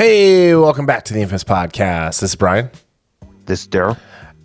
[0.00, 2.20] Hey, welcome back to the Infamous Podcast.
[2.20, 2.70] This is Brian,
[3.44, 3.98] This is Daryl.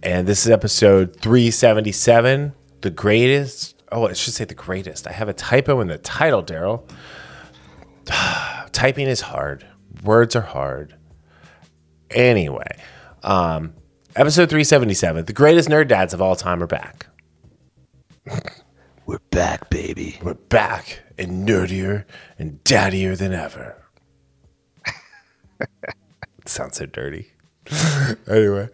[0.04, 3.82] and this is episode 377, the greatest.
[3.90, 5.08] Oh, I should say the greatest.
[5.08, 6.84] I have a typo in the title, Daryl.
[8.74, 9.66] Typing is hard,
[10.04, 10.94] words are hard.
[12.12, 12.78] Anyway,
[13.24, 13.76] um,
[14.14, 17.08] episode 377, the greatest nerd dads of all time are back.
[19.06, 20.20] We're back, baby.
[20.22, 22.04] We're back and nerdier
[22.38, 23.85] and daddier than ever.
[25.60, 27.32] It sounds so dirty.
[28.28, 28.70] anyway,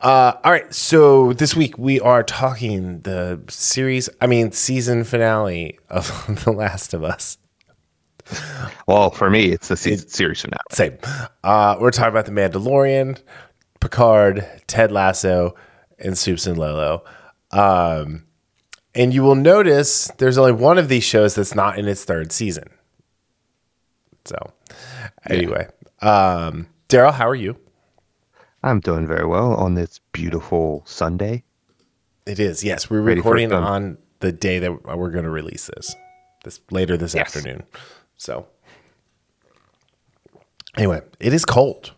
[0.00, 0.72] uh, all right.
[0.74, 6.06] So this week we are talking the series, I mean, season finale of
[6.44, 7.38] The Last of Us.
[8.86, 10.60] Well, for me, it's the season, series finale.
[10.70, 10.96] Same.
[11.44, 13.20] Uh, we're talking about The Mandalorian,
[13.80, 15.54] Picard, Ted Lasso,
[15.98, 17.04] and Supes and Lolo.
[17.50, 18.24] Um,
[18.94, 22.32] and you will notice there's only one of these shows that's not in its third
[22.32, 22.70] season.
[24.24, 24.52] So,
[25.28, 25.68] anyway,
[26.02, 27.56] um, Daryl, how are you?
[28.62, 31.42] I'm doing very well on this beautiful Sunday.
[32.26, 32.88] It is yes.
[32.88, 35.96] We're Ready recording on the day that we're going to release this,
[36.44, 37.34] this later this Yes.
[37.36, 37.64] afternoon.
[38.16, 38.46] So,
[40.76, 41.92] anyway, it is cold.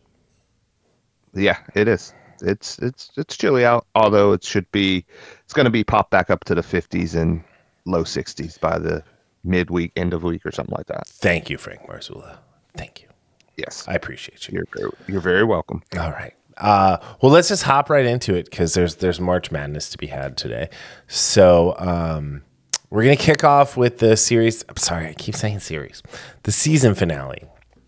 [1.34, 2.14] Yeah, it is.
[2.40, 5.04] It's it's it's chilly out, although it should be.
[5.44, 7.44] It's going to be popped back up to the 50s and
[7.84, 9.02] low 60s by the
[9.44, 11.06] midweek, end of week, or something like that.
[11.06, 12.38] Thank you, Frank Marzula.
[12.76, 13.08] Thank you.
[13.56, 14.54] Yes, I appreciate you.
[14.54, 15.82] you're very, you're very welcome.
[15.98, 16.34] All right.
[16.56, 20.06] Uh, well, let's just hop right into it because there's there's March Madness to be
[20.06, 20.68] had today.
[21.08, 22.42] So um,
[22.90, 24.64] we're gonna kick off with the series.
[24.68, 26.02] I'm sorry, I keep saying series.
[26.44, 27.44] The season finale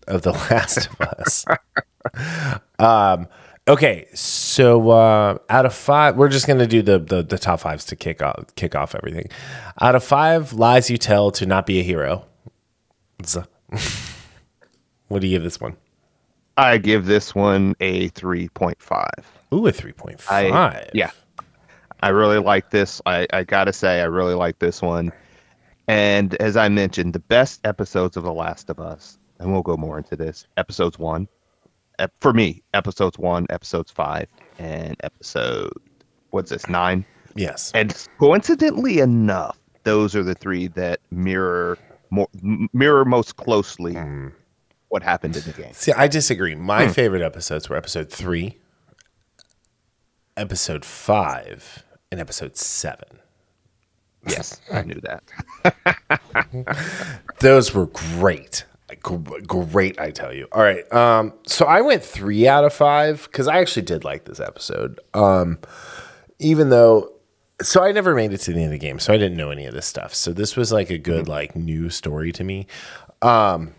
[0.07, 1.45] of The Last of Us.
[2.79, 3.27] um,
[3.67, 7.85] okay, so uh, out of five, we're just gonna do the, the the top fives
[7.85, 9.29] to kick off kick off everything.
[9.79, 12.25] Out of five lies you tell to not be a hero.
[15.07, 15.75] What do you give this one?
[16.57, 19.07] I give this one a 3.5.
[19.53, 20.25] Ooh, a 3.5.
[20.29, 21.11] I yeah,
[22.01, 23.01] I really like this.
[23.05, 25.11] I, I gotta say, I really like this one.
[25.87, 29.77] And as I mentioned, the best episodes of The Last of Us, and we'll go
[29.77, 30.45] more into this.
[30.57, 31.27] Episodes one,
[31.99, 34.27] ep- for me, episodes one, episodes five,
[34.59, 35.71] and episode
[36.31, 37.05] what's this nine?
[37.35, 37.71] Yes.
[37.73, 41.77] And coincidentally enough, those are the three that mirror
[42.09, 42.27] more
[42.73, 44.29] mirror most closely Hmm.
[44.89, 45.73] What happened in the game.
[45.73, 46.55] See, I disagree.
[46.55, 46.91] My Hmm.
[46.91, 48.57] favorite episodes were episode three,
[50.35, 53.19] episode five, and episode seven.
[54.27, 55.23] Yes, I knew that.
[57.39, 58.65] Those were great.
[59.01, 60.47] Great, I tell you.
[60.51, 60.91] All right.
[60.93, 64.99] Um, so I went three out of five because I actually did like this episode.
[65.13, 65.59] Um,
[66.39, 67.11] even though,
[67.61, 69.49] so I never made it to the end of the game, so I didn't know
[69.51, 70.13] any of this stuff.
[70.13, 72.67] So this was like a good, like, new story to me.
[73.21, 73.73] Um,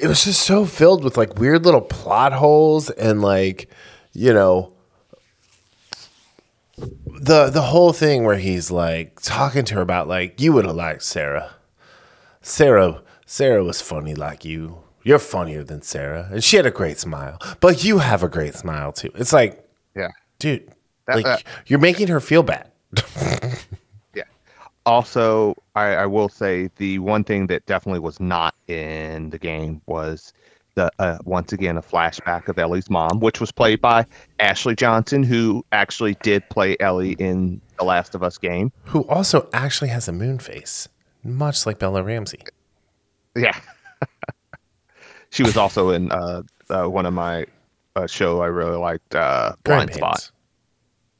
[0.00, 3.68] it was just so filled with like weird little plot holes and like,
[4.12, 4.72] you know,
[6.76, 10.74] the the whole thing where he's like talking to her about like you would have
[10.76, 11.54] liked Sarah.
[12.42, 14.78] Sarah Sarah was funny like you.
[15.02, 17.38] You're funnier than Sarah, and she had a great smile.
[17.60, 19.10] But you have a great smile too.
[19.14, 20.08] It's like, Yeah.
[20.38, 20.70] dude,
[21.06, 22.70] That- like that- you're making her feel bad.
[24.86, 29.80] Also, I, I will say the one thing that definitely was not in the game
[29.86, 30.32] was
[30.74, 34.04] the uh, once again a flashback of Ellie's mom, which was played by
[34.40, 38.72] Ashley Johnson, who actually did play Ellie in the Last of Us game.
[38.84, 40.88] Who also actually has a moon face,
[41.22, 42.40] much like Bella Ramsey.
[43.36, 43.58] Yeah.
[45.30, 47.46] she was also in uh, uh, one of my
[47.96, 50.12] uh, show I really liked, uh, Growing Blind Spot.
[50.16, 50.32] pains.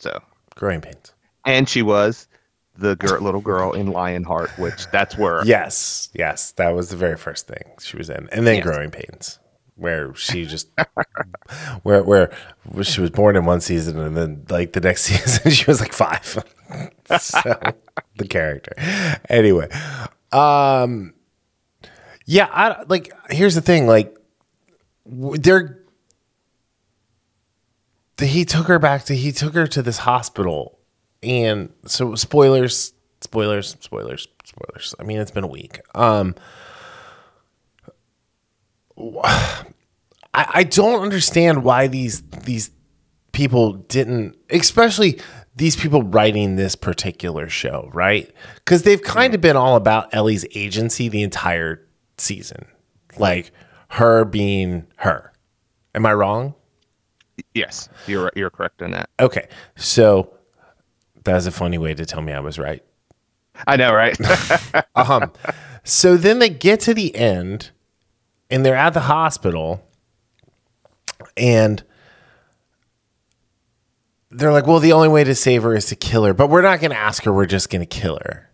[0.00, 0.22] So,
[0.56, 1.12] Growing pains.
[1.46, 2.28] and she was
[2.76, 7.16] the girl, little girl in Lionheart, which that's where Yes, yes, that was the very
[7.16, 8.64] first thing she was in, and then Yes.
[8.64, 9.38] Growing Pains,
[9.76, 10.68] where she just
[11.82, 12.30] where where
[12.82, 15.92] she was born in one season, and then like the next season she was like
[15.92, 16.44] five.
[17.20, 17.52] so
[18.16, 18.72] the character,
[19.28, 19.68] anyway,
[20.32, 21.14] um,
[22.26, 23.12] yeah, I like.
[23.30, 24.16] Here's the thing, like
[25.06, 25.80] they're.
[28.20, 30.73] He took her back to he took her to this hospital
[31.24, 34.94] and so spoilers spoilers spoilers spoilers.
[34.98, 35.80] I mean it's been a week.
[35.94, 36.34] Um
[40.36, 42.70] I, I don't understand why these these
[43.32, 45.20] people didn't especially
[45.56, 48.30] these people writing this particular show right?
[48.56, 51.86] Because they've kind of been all about ellie's agency the entire
[52.18, 52.66] season.
[53.18, 53.52] Like
[53.88, 55.32] her being her.
[55.94, 56.54] Am i wrong?
[57.54, 59.10] Yes, you're you're correct in that.
[59.20, 59.48] okay.
[59.76, 60.33] So
[61.24, 62.82] that's a funny way to tell me i was right
[63.66, 64.16] I know, right?
[64.94, 65.32] um,
[65.84, 67.70] so then they get to the end,
[68.50, 69.86] and they're at the hospital
[71.36, 71.82] and
[74.30, 76.62] they're like, well, the only way to save her is to kill her, but we're
[76.62, 77.32] not going to ask her.
[77.32, 78.50] We're just going to kill her.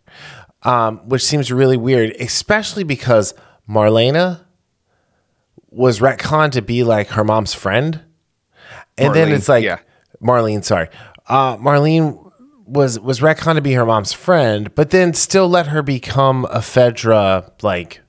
[0.63, 3.33] Um, which seems really weird, especially because
[3.69, 4.45] Marlena
[5.71, 8.03] was retconned to be like her mom's friend.
[8.99, 9.79] And then it's like yeah.
[10.23, 10.91] Marlene, sorry.
[11.27, 12.30] Uh, Marlene
[12.71, 16.59] was was retconned to be her mom's friend, but then still let her become a
[16.59, 17.51] Fedra.
[17.63, 18.01] Like,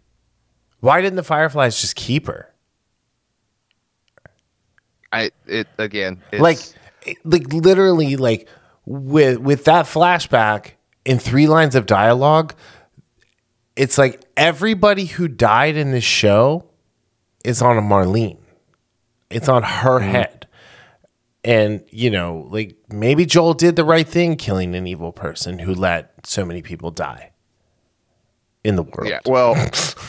[0.80, 2.54] why didn't the Fireflies just keep her?
[5.12, 6.22] I it again.
[6.31, 6.60] It's, like
[7.24, 8.48] like literally like
[8.86, 10.72] with with that flashback
[11.06, 12.54] in three lines of dialogue
[13.75, 16.66] it's like everybody who died in this show
[17.44, 18.38] is on a marlene
[19.30, 20.10] it's on her mm-hmm.
[20.10, 20.41] head
[21.44, 25.74] and you know like maybe joel did the right thing killing an evil person who
[25.74, 27.32] let so many people die
[28.64, 29.20] in the world Yeah.
[29.26, 29.56] Well,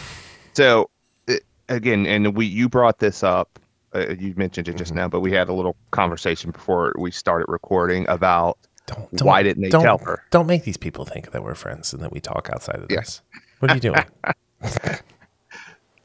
[0.52, 0.90] so
[1.26, 3.58] it, again, and we you brought this up.
[3.94, 4.78] Uh, you mentioned it Mm-hmm.
[4.78, 9.42] just now, but we had a little conversation before we started recording about don't, why
[9.42, 10.22] didn't they don't, tell her?
[10.30, 13.00] don't make these people think that we're friends and that we talk outside of Yeah.
[13.00, 13.22] this
[13.60, 14.04] what are you doing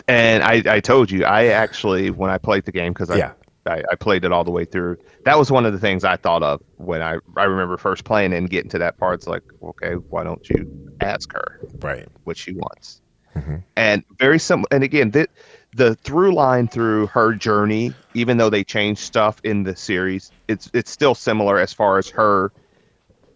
[0.10, 3.32] And I, I told you, I actually when I played the game because I, Yeah.
[3.68, 4.98] I I played it all the way through.
[5.25, 8.34] That was one of the things I thought of when I I remember first playing
[8.34, 9.16] and getting to that part.
[9.16, 11.60] It's like, okay, why don't you ask her?
[11.80, 13.02] right what she wants.
[13.36, 13.58] Mm-hmm.
[13.75, 14.68] And very simple.
[14.72, 15.28] And again, the
[15.75, 20.69] the through line through her journey, even though they changed stuff in the series, it's
[20.74, 22.52] it's still similar as far as her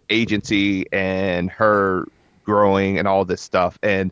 [0.10, 2.08] agency and her
[2.44, 3.78] growing and all this stuff.
[3.84, 4.12] And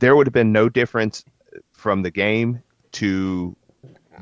[0.00, 1.24] there would have been no difference
[1.72, 2.62] from the game
[2.92, 3.56] to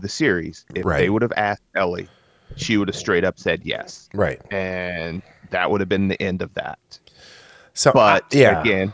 [0.00, 2.08] the series if they would have asked Ellie.
[2.56, 5.20] She would have straight up said yes, right and
[5.50, 6.78] that would have been the end of that.
[7.74, 8.92] So, But I- yeah, again,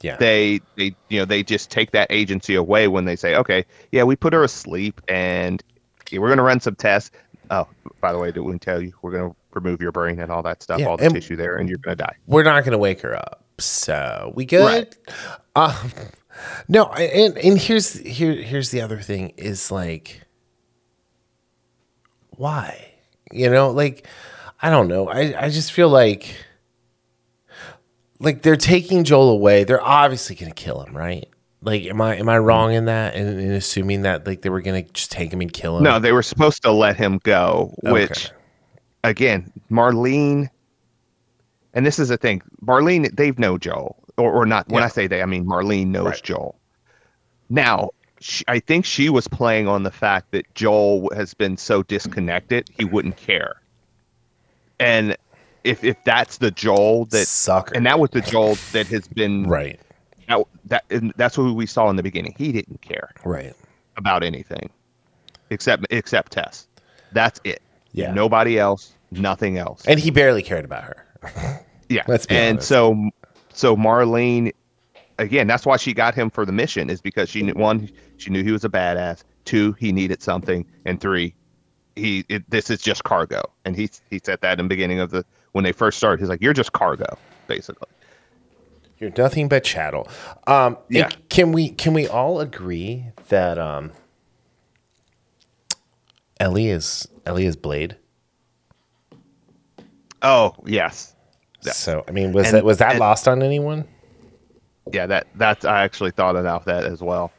[0.00, 3.64] yeah, they they you know they just take that agency away when they say okay
[3.92, 5.62] yeah we put her asleep and
[6.12, 7.10] we're going to run some tests
[7.50, 7.66] oh
[8.00, 10.42] by the way did we tell you we're going to remove your brain and all
[10.42, 12.72] that stuff Yeah, all the tissue there and you're going to die we're not going
[12.72, 13.42] to wake her up.
[13.58, 14.64] So we good.
[14.64, 14.96] Right.
[15.56, 15.90] Um,
[16.68, 20.22] no, and and here's here here's the other thing is like,
[22.38, 22.92] why?
[23.32, 24.06] You know, like
[24.62, 25.08] I don't know.
[25.08, 26.34] I I just feel like
[28.20, 29.64] like they're taking Joel away.
[29.64, 31.28] They're obviously going to kill him, right?
[31.60, 32.44] Like, am I am I mm-hmm.
[32.46, 35.40] wrong in that and in, assuming that like they were going to just take him
[35.40, 35.82] and kill him?
[35.84, 38.34] no they were supposed to let him go which Okay.
[39.04, 40.48] again marlene
[41.74, 44.86] and this is the thing marlene they've know joel or, or not when Yeah.
[44.86, 46.22] i say they i mean marlene knows Right.
[46.22, 46.60] joel
[47.50, 47.90] now
[48.20, 52.68] she, i think she was playing on the fact that joel has been so disconnected
[52.76, 53.54] he wouldn't care
[54.80, 55.16] and
[55.64, 57.74] if if that's the joel that sucker.
[57.74, 59.80] and that was the joel that has been right,
[60.28, 60.84] that, that
[61.16, 63.54] that's who we saw in the beginning he didn't care right.
[63.96, 64.70] about anything
[65.50, 66.66] except except Tess.
[67.12, 67.62] That's it.
[67.92, 68.12] Yeah.
[68.12, 68.92] Nobody else.
[69.10, 69.84] Nothing else.
[69.86, 71.64] And he barely cared about her.
[71.88, 72.04] yeah.
[72.06, 72.68] let's be and honest.
[72.68, 73.10] so
[73.52, 74.52] so Marlene
[75.18, 78.42] again, that's why she got him for the mission is because she one, she knew
[78.44, 79.24] he was a badass.
[79.44, 81.34] Two, he needed something, and three,
[81.96, 83.42] he it, this is just cargo.
[83.64, 86.20] And he he said that in the beginning of the when they first started.
[86.20, 87.16] He's like, "You're just cargo,
[87.46, 87.88] basically."
[88.98, 90.08] You're nothing but chattel.
[90.48, 91.08] Um, Yeah.
[91.28, 93.92] Can we can we all agree that um,
[96.40, 97.96] Ellie is Ellie is Blade?
[100.22, 101.14] Oh yes,
[101.62, 101.72] Yeah.
[101.72, 103.86] So I mean, was And- that was that and- lost on anyone?
[104.90, 107.30] yeah that that's i actually thought about that as well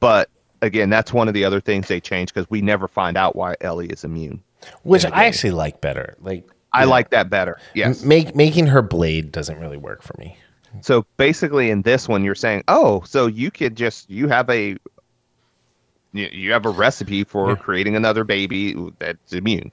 [0.00, 0.30] but
[0.64, 3.54] again that's one of the other things they changed because we never find out why
[3.60, 4.42] ellie is immune
[4.82, 6.14] Which I actually like better.
[6.20, 10.36] Like i like that better yes make making her Blade doesn't really work for me.
[10.80, 14.76] so basically in this one you're saying oh so you could just you have a
[16.16, 17.54] you, have a recipe for Yeah.
[17.56, 19.70] creating another baby that's immune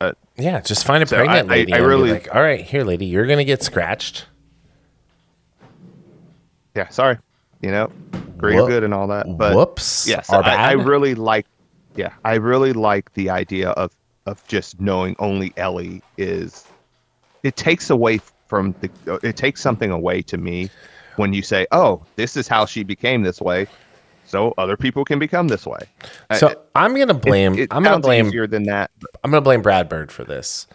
[0.00, 2.40] uh, Yeah, just find a So pregnant I- I- lady I and really- like, all
[2.42, 4.26] right, here, lady, you're gonna get scratched.
[6.74, 7.18] yeah sorry
[7.60, 7.90] you know
[8.40, 10.06] greater Whoop- good and all that but Whoops.
[10.08, 11.46] yes I, I really like
[11.96, 13.92] yeah i really like the idea of
[14.26, 16.64] of just knowing only ellie is
[17.42, 20.70] it takes away from the uh, it takes something away to me
[21.16, 23.66] when you say oh this is how she became this way
[24.26, 25.80] so other people can become this way
[26.30, 27.58] uh, So I'm gonna blame.
[27.58, 28.26] it I'm gonna blame.
[28.28, 30.66] easier than that but I'm gonna blame Brad Bird for this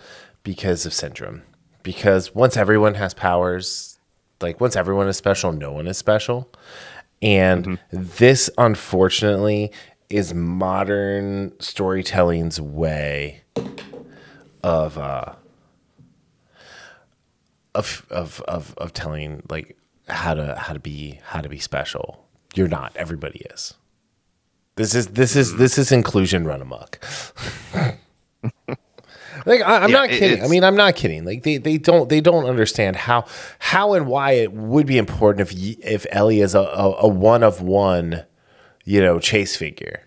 [0.43, 1.41] because of syndrome.
[1.81, 3.97] Because once everyone has powers,
[4.41, 6.49] like once everyone is special, no one is special.
[7.21, 8.03] And Mm-hmm.
[8.17, 9.71] this unfortunately
[10.09, 13.41] is modern storytelling's way
[14.63, 15.33] of uh
[17.73, 22.25] of of of of telling like how to how to be how to be special.
[22.53, 22.95] You're not.
[22.95, 23.73] Everybody is.
[24.75, 26.99] This is this is this is inclusion run amok.
[29.45, 30.43] like I, I'm Yeah, not kidding.
[30.43, 31.25] I mean, I'm not kidding.
[31.25, 33.25] Like they, they don't they don't understand how
[33.59, 37.43] how and why it would be important if if Ellie is a, a, a one
[37.43, 38.23] of one,
[38.83, 40.03] you know, chase figure.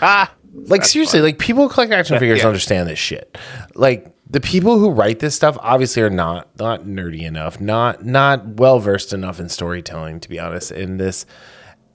[0.00, 0.32] Ah,
[0.64, 2.46] Like seriously, like people who collect action figures yeah.
[2.46, 3.36] understand this shit.
[3.74, 8.46] Like the people who write this stuff obviously are not not nerdy enough, not not
[8.46, 10.72] well versed enough in storytelling to be honest.
[10.72, 11.26] In this,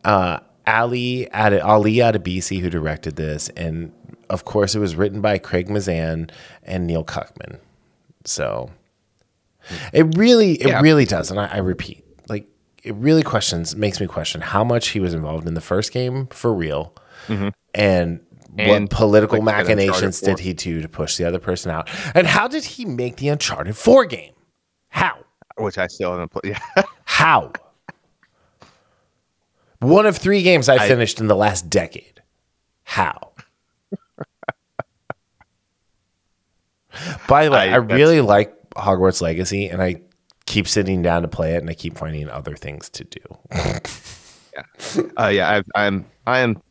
[0.03, 3.91] uh, Ali Ad- Ali Adebisi who directed this, and
[4.30, 6.30] of course it was written by Craig Mazin
[6.63, 7.60] and Neil Cuckman.
[8.25, 8.70] So
[9.94, 10.82] it really it Yeah.
[10.82, 12.48] really does, and I, I repeat, like
[12.84, 16.27] it really questions makes me question how much he was involved in the first game
[16.27, 16.94] for real,
[17.27, 18.20] and, And,
[18.58, 22.48] what political like machinations did he do to push the other person out, and how
[22.48, 24.34] did he make the Uncharted Four game?
[24.89, 25.18] How?
[25.58, 26.58] which I still haven't played.
[26.75, 26.84] Yeah.
[27.06, 27.51] How?
[29.82, 32.22] One of three games I I- finished in the last decade.
[32.84, 33.32] How?
[37.28, 40.02] By the way, I, I- really like Hogwarts Legacy, and I
[40.46, 43.20] keep sitting down to play it, and I keep finding other things to do.
[45.18, 46.62] Uh, yeah, I've, I'm, I am.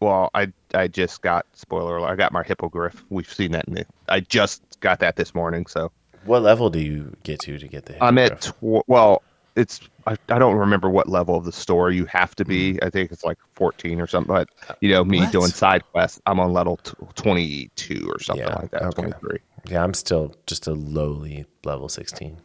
[0.00, 2.08] Well, I, I just got spoiler alert.
[2.08, 3.04] I got my hippogriff.
[3.10, 3.68] We've seen that.
[3.68, 5.66] In the, I just got that this morning.
[5.66, 5.92] So
[6.24, 8.02] What level do you get to to get the?
[8.02, 8.42] I'm at.
[8.42, 8.82] hippogriff?
[8.82, 9.22] Tw- well,
[9.54, 9.80] it's.
[10.06, 12.74] I, I don't remember what level of the store you have to be.
[12.74, 12.84] Mm-hmm.
[12.86, 14.32] I think it's like 14 or something.
[14.34, 14.48] But
[14.80, 15.32] you know, me What?
[15.32, 18.82] doing side quests, I'm on level t- 22 or something Yeah, like that.
[18.82, 19.02] okay.
[19.02, 19.38] 23.
[19.68, 22.36] Yeah, I'm still just a lowly level sixteen.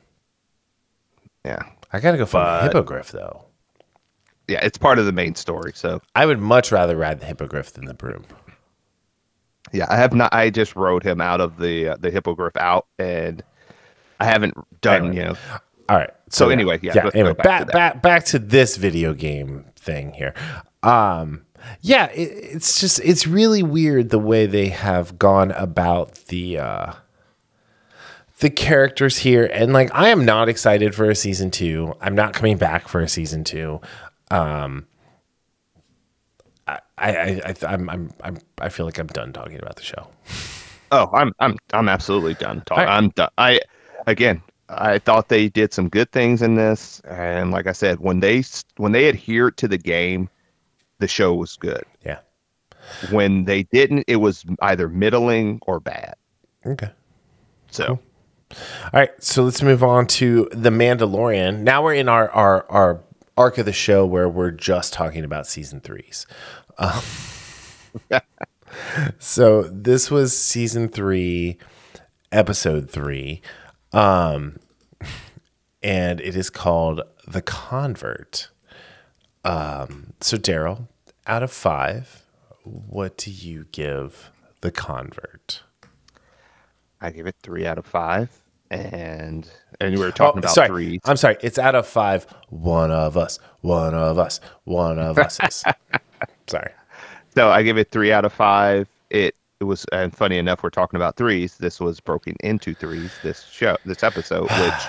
[1.46, 3.46] Yeah, I gotta go find the But- hippogriff though.
[4.48, 5.72] yeah, it's part of the main story.
[5.76, 8.26] So I would much rather ride the hippogriff than the broom.
[9.72, 10.34] yeah, I have not.
[10.34, 13.44] I just rode him out of the uh, the hippogriff out, and
[14.20, 15.08] I haven't done.
[15.08, 15.16] Anyway.
[15.18, 15.36] You know,
[15.92, 16.10] All right.
[16.30, 19.66] So anyway, yeah, let's go anyway, back back to back back to this video game
[19.76, 20.34] thing here.
[20.84, 21.42] Um,
[21.82, 26.94] yeah, it, it's just it's really weird the way they have gone about the uh,
[28.40, 31.94] the characters here, and like I am not excited for a season two.
[32.00, 33.82] I'm not coming back for a season two.
[34.30, 34.88] Um,
[36.66, 40.08] I I, I I'm, I'm I'm I feel like I'm done talking about the show.
[40.94, 42.64] Oh, I'm I'm I'm absolutely done.
[42.66, 42.86] talking.
[42.86, 42.98] Right.
[42.98, 43.32] I'm done.
[43.38, 43.60] I
[44.08, 44.42] again,
[44.72, 48.44] I thought they did some good things in this, and like I said, when they
[48.78, 50.30] when they adhered to the game,
[51.00, 51.84] the show was good.
[52.06, 52.20] Yeah.
[53.12, 56.16] When they didn't, it was either middling or bad.
[56.66, 56.90] Okay.
[57.70, 58.00] So
[58.86, 61.60] All right, so let's move on to The Mandalorian.
[61.60, 63.02] Now we're in our our, our
[63.38, 66.26] arc of the show where we're just talking about season threes.
[66.78, 67.02] Um,
[69.20, 71.58] so this was season three,
[72.32, 73.42] episode three,
[73.94, 74.58] um,
[75.84, 78.50] and it is called The Convert.
[79.44, 80.88] Um, so Daryl,
[81.28, 82.26] out of five,
[82.64, 84.30] what do you give
[84.62, 85.64] The Convert?
[87.00, 88.30] I give it three out of five,
[88.70, 90.68] and and we were talking about Oh, sorry.
[90.68, 91.00] threes.
[91.06, 91.38] I'm sorry.
[91.42, 92.28] It's out of five.
[92.50, 93.40] One of us.
[93.62, 94.40] One of us.
[94.66, 95.40] One of us.
[96.48, 96.72] sorry.
[97.34, 98.88] So I give it three out of five.
[99.10, 101.58] It it was and funny enough, we're talking about threes.
[101.58, 103.12] This was broken into threes.
[103.22, 104.84] This show, this episode, which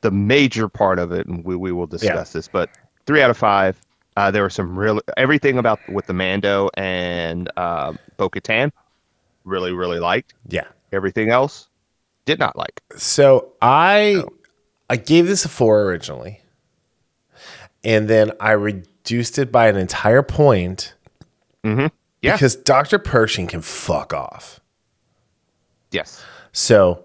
[0.00, 2.70] the major part of it, and we, we will discuss this, but
[3.06, 3.78] three out of five.
[4.16, 8.72] Uh, there were some real everything about with the Mando and uh, Bo Katan.
[9.44, 10.34] Really, really liked.
[10.48, 10.66] Yeah.
[10.92, 11.68] Everything else,
[12.24, 12.82] did not like.
[12.96, 14.22] So I
[14.88, 16.40] I gave this a four originally,
[17.84, 20.94] and then I reduced it by an entire point
[22.22, 22.32] Yeah.
[22.34, 22.98] because Dr.
[22.98, 24.60] Pershing can fuck off.
[25.90, 26.24] Yes.
[26.52, 27.04] So,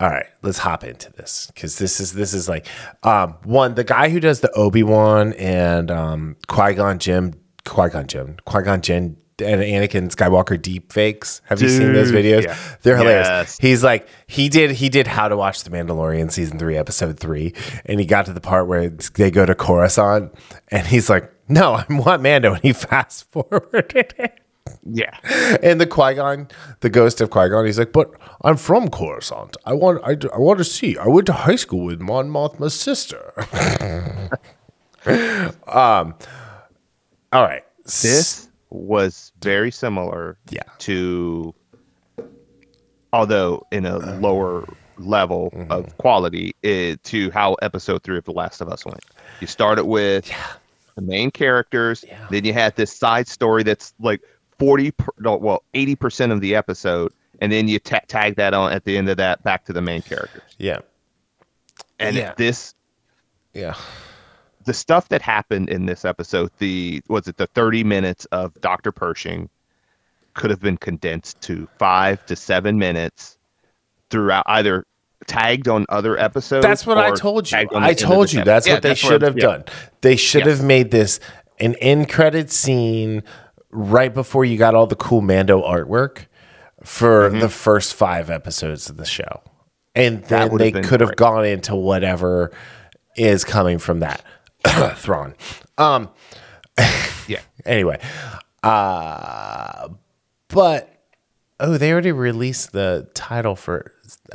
[0.00, 2.66] all right, let's hop into this because this is this is like
[3.02, 7.88] um, one the guy who does the Obi Wan and um, Qui Gon Jim, Qui
[7.88, 11.40] Gon Jim, Qui Gon Jinn and Anakin Skywalker deep fakes.
[11.46, 12.44] Have you seen those videos?
[12.44, 12.56] yeah.
[12.82, 13.26] They're hilarious.
[13.28, 13.58] Yes.
[13.58, 17.54] He's like he did he did How to Watch the Mandalorian season three episode three,
[17.84, 20.32] and he got to the part where they go to Coruscant,
[20.68, 24.38] and he's like, "No, I want Mando," and he fast forwarded it.
[24.84, 25.16] Yeah.
[25.62, 26.48] And the Qui Gon,
[26.80, 28.10] the ghost of Qui Gon, he's like, "But
[28.42, 29.56] I'm from Coruscant.
[29.64, 30.96] I want, I, I want to see.
[30.98, 33.32] I went to high school with Mon Mothma's sister."
[35.66, 36.14] um.
[37.32, 37.62] All right.
[37.84, 40.62] this was very similar Yeah.
[40.78, 41.54] to
[43.12, 44.66] although in a lower
[44.98, 45.72] level Mm-hmm.
[45.72, 49.00] of quality it, to how episode three of the last of us went
[49.40, 50.30] you started with
[50.94, 52.26] the main characters Yeah.
[52.30, 54.20] then you had this side story that's like
[54.58, 58.72] 40 per, no, well 80% of the episode and then you ta- tag that on
[58.72, 60.78] at the end of that back to the main characters Yeah.
[61.98, 62.34] and Yeah.
[62.36, 62.74] this
[63.54, 63.74] Yeah.
[64.64, 68.92] the stuff that happened in this episode, the was it the 30 minutes of Dr.
[68.92, 69.48] Pershing
[70.34, 73.36] could have been condensed to five to seven minutes
[74.08, 74.84] throughout either
[75.26, 76.64] tagged on other episodes.
[76.64, 77.56] That's what I told you.
[77.58, 79.42] tagged on the I told you that's Yeah, what they that's should have yeah.
[79.42, 79.64] done.
[80.00, 80.58] They should Yes.
[80.58, 81.20] have made this
[81.60, 83.22] an end credit scene
[83.72, 86.26] right before you got all the cool Mando artwork
[86.84, 87.40] for Mm-hmm.
[87.40, 89.42] the first five episodes of the show.
[89.94, 92.50] And then they could have gone into whatever
[93.16, 94.22] is coming from that.
[94.96, 95.34] Thrawn.
[95.78, 96.10] Um
[97.28, 97.40] Yeah.
[97.66, 98.00] anyway.
[98.62, 99.88] Uh
[100.48, 100.88] but
[101.60, 103.92] oh, they already released the title for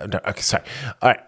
[0.07, 0.63] no, okay, sorry.
[1.01, 1.19] All right.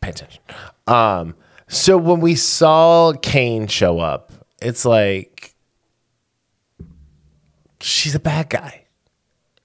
[0.00, 0.42] Pay attention.
[0.86, 1.34] Um
[1.68, 5.51] so when we saw Kane show up, it's like
[7.82, 8.84] she's a bad guy.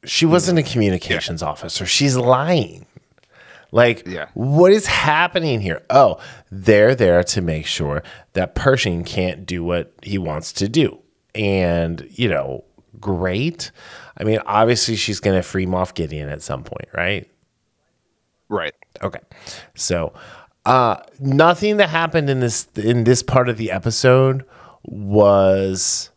[0.05, 1.85] She wasn't a communications officer.
[1.85, 2.85] She's lying.
[3.71, 4.27] Like, Yeah.
[4.33, 5.81] what is happening here?
[5.89, 6.19] Oh,
[6.49, 8.01] they're there to make sure
[8.33, 10.99] that Pershing can't do what he wants to do.
[11.35, 12.63] And, you know,
[12.99, 13.71] great.
[14.17, 17.29] I mean, obviously, she's going to free Moff Gideon at some point, right?
[18.49, 18.73] Right.
[19.03, 19.19] Okay.
[19.75, 20.13] So,
[20.65, 24.43] uh nothing that happened in this in this part of the episode
[24.83, 26.09] was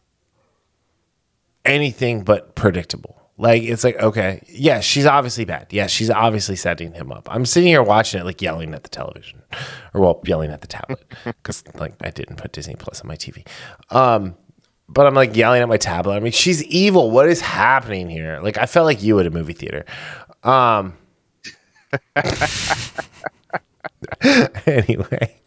[1.64, 3.16] anything but predictable.
[3.36, 5.68] Like it's like okay, yeah, she's obviously bad.
[5.70, 7.26] Yeah, she's obviously setting him up.
[7.30, 9.42] I'm sitting here watching it like yelling at the television
[9.94, 11.02] or well, yelling at the tablet
[11.42, 13.46] cuz like I didn't put Disney Plus on my TV.
[13.90, 14.34] Um
[14.90, 16.16] but I'm like yelling at my tablet.
[16.16, 17.10] I mean, she's evil.
[17.10, 18.40] What is happening here?
[18.42, 19.86] Like I felt like you at a movie theater.
[20.44, 20.98] Um
[24.66, 25.39] anyway.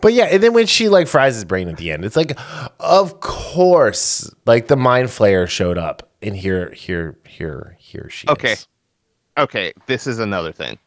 [0.00, 2.38] But yeah, and then when she like fries his brain at the end, it's like,
[2.80, 8.52] of course, like the mind flayer showed up, and here, here, here, here she Okay.
[8.52, 8.66] is.
[9.38, 10.78] Okay, this is another thing.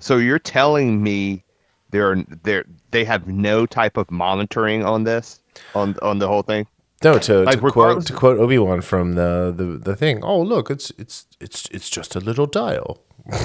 [0.00, 1.44] So you're telling me
[1.90, 5.40] there are there they have no type of monitoring on this
[5.74, 6.66] on on the whole thing?
[7.04, 10.22] No, to, Like, to quote to quote Obi Wan from the, the the thing.
[10.24, 12.98] Oh, look, it's it's it's it's just a little dial.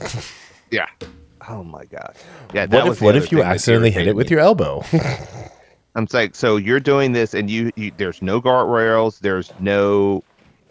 [0.72, 0.88] Yeah.
[1.50, 2.16] Oh my god.
[2.54, 2.66] Yeah.
[2.68, 4.84] What if what if you accidentally hit it with your elbow?
[5.96, 10.24] I'm like, so you're doing this, and you, you there's no guardrails, there's no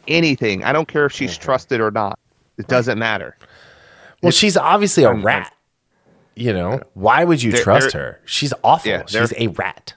[0.07, 0.63] anything.
[0.63, 1.43] I don't care if she's mm-hmm.
[1.43, 2.19] trusted or not.
[2.59, 3.37] It doesn't matter.
[4.23, 5.53] well, she's obviously a rat.
[6.37, 8.21] You know why would you They're- trust they're- her?
[8.25, 8.91] She's awful.
[8.91, 9.95] Yeah, she's a rat.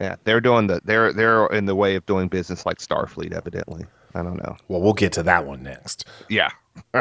[0.00, 3.84] Yeah, they're doing the they're they're in the way of doing business like Starfleet, evidently.
[4.14, 4.56] I don't know.
[4.68, 6.06] Well, we'll get to that one next.
[6.28, 6.50] Yeah.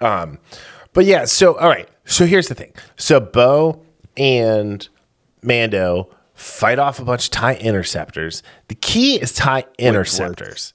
[0.00, 0.38] Um,
[0.98, 1.88] But yeah, so all right.
[2.06, 2.72] So here's the thing.
[2.96, 3.84] So Bo
[4.16, 4.88] and
[5.44, 8.42] Mando fight off a bunch of tie interceptors.
[8.66, 10.74] The key is tie interceptors.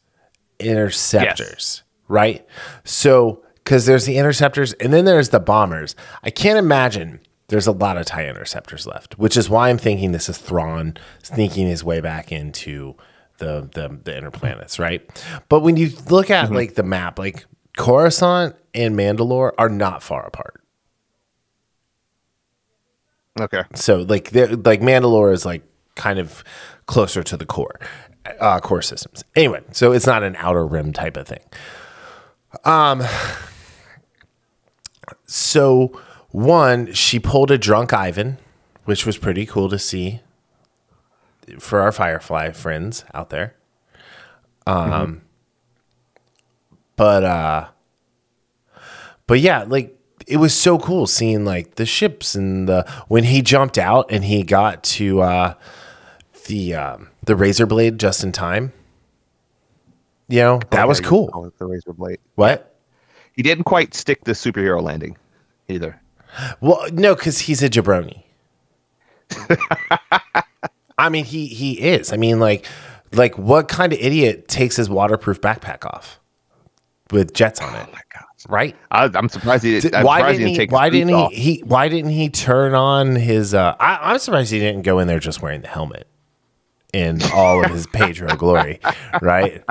[0.60, 2.48] Interceptors, right?
[2.86, 5.94] So because there's the interceptors and then there's the bombers.
[6.24, 10.14] I can't imagine there's a lot of tie interceptors left, which is why I'm thinking
[10.14, 12.96] this is Thrawn sneaking his way back into
[13.40, 15.06] the the, the inner planets, right?
[15.50, 16.56] But when you look at mm-hmm.
[16.56, 17.46] like the map, like
[17.78, 20.62] Coruscant and Mandalore are not far apart.
[23.40, 23.64] Okay.
[23.74, 25.64] So like like Mandalore is like
[25.96, 26.44] kind of
[26.86, 27.80] closer to the core
[28.40, 29.24] uh, core systems.
[29.36, 31.42] Anyway, so it's not an outer rim type of thing.
[32.64, 33.04] Um.
[35.26, 38.38] So one, she pulled a drunk Ivan,
[38.86, 40.22] which was pretty cool to see
[41.60, 43.56] for our Firefly friends out there.
[44.68, 45.23] Um.
[46.96, 47.68] But uh.
[49.28, 53.42] But yeah, like it was so cool seeing like the ships and the when he
[53.42, 55.54] jumped out and he got to uh
[56.46, 58.74] the um the razor blade just in time.
[60.28, 61.52] You know, that was Okay, cool.
[61.58, 62.20] The razor blade.
[62.36, 62.76] What?
[63.34, 65.18] He didn't quite stick the superhero landing
[65.68, 66.00] either.
[66.62, 68.24] Well, no, because he's a jabroni.
[70.98, 72.14] I mean, he he is.
[72.14, 72.66] I mean, like,
[73.12, 76.20] like what kind of idiot takes his waterproof backpack off
[77.14, 77.86] with jets on it?
[77.88, 78.24] Oh my god.
[78.50, 78.76] Right?
[78.92, 79.78] I, I'm surprised he.
[79.94, 80.58] I'm why surprised didn't he he?
[80.58, 81.32] didn't take Why didn't he, off.
[81.32, 81.64] he?
[81.66, 83.54] Why didn't he turn on his?
[83.54, 86.08] Uh, I, I'm surprised he didn't go in there just wearing the helmet
[86.94, 88.80] in all of his Pedro glory,
[89.22, 89.64] right?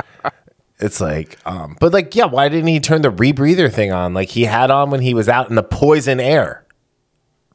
[0.79, 4.31] It's like, um, but like, yeah, why didn't he turn the rebreather thing on like
[4.31, 6.65] he had on when he was out in the poison air?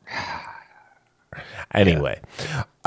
[1.73, 2.19] Anyway,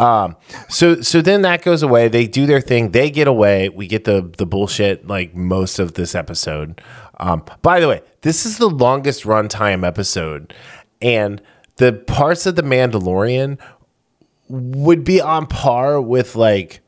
[0.01, 0.37] um,
[0.69, 2.09] so so then that goes away.
[2.09, 2.91] They do their thing.
[2.93, 3.69] They get away.
[3.69, 6.81] We get the the bullshit like most of this episode.
[7.19, 10.55] Um, by the way, this is the longest runtime episode,
[11.03, 11.43] and
[11.77, 13.59] the parts of the Mandalorian
[14.49, 16.81] would be on par with like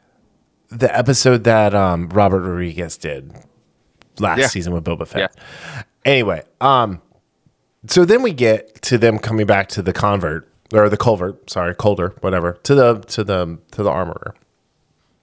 [0.69, 3.33] the episode that um, Robert Rodriguez did
[4.19, 4.47] last Yeah.
[4.47, 5.37] season with Boba Fett.
[6.05, 7.01] Anyway, um,
[7.87, 11.75] so then we get to them coming back to the convert or the culvert, sorry,
[11.75, 14.35] colder, whatever, to the to the to the armorer.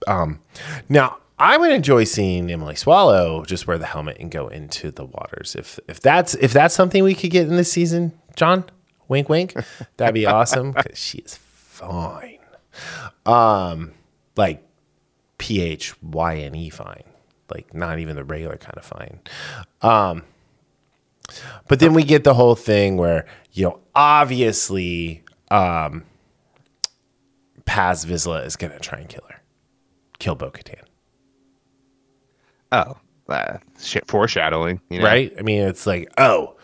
[0.06, 0.40] Um,
[0.88, 5.06] now I would enjoy seeing Emily Swallow just wear the helmet and go into the
[5.06, 5.56] waters.
[5.56, 8.64] If if that's if that's something we could get in this season, Jon,
[9.08, 9.54] wink, wink,
[9.96, 12.38] that'd be awesome because she is fine.
[13.24, 13.92] Um,
[14.36, 14.62] like
[15.38, 17.04] P H Y N E fine,
[17.50, 19.20] like not even the regular kind of fine.
[19.80, 20.24] Um,
[21.68, 26.04] but then we get the whole thing where you know obviously um,
[27.64, 29.40] Paz Vizsla is gonna try and kill her,
[30.18, 30.82] kill Bo Katan.
[32.72, 32.96] Oh,
[33.28, 35.04] uh, shit, foreshadowing, you know?
[35.04, 35.32] right?
[35.38, 36.56] I mean, it's like, oh,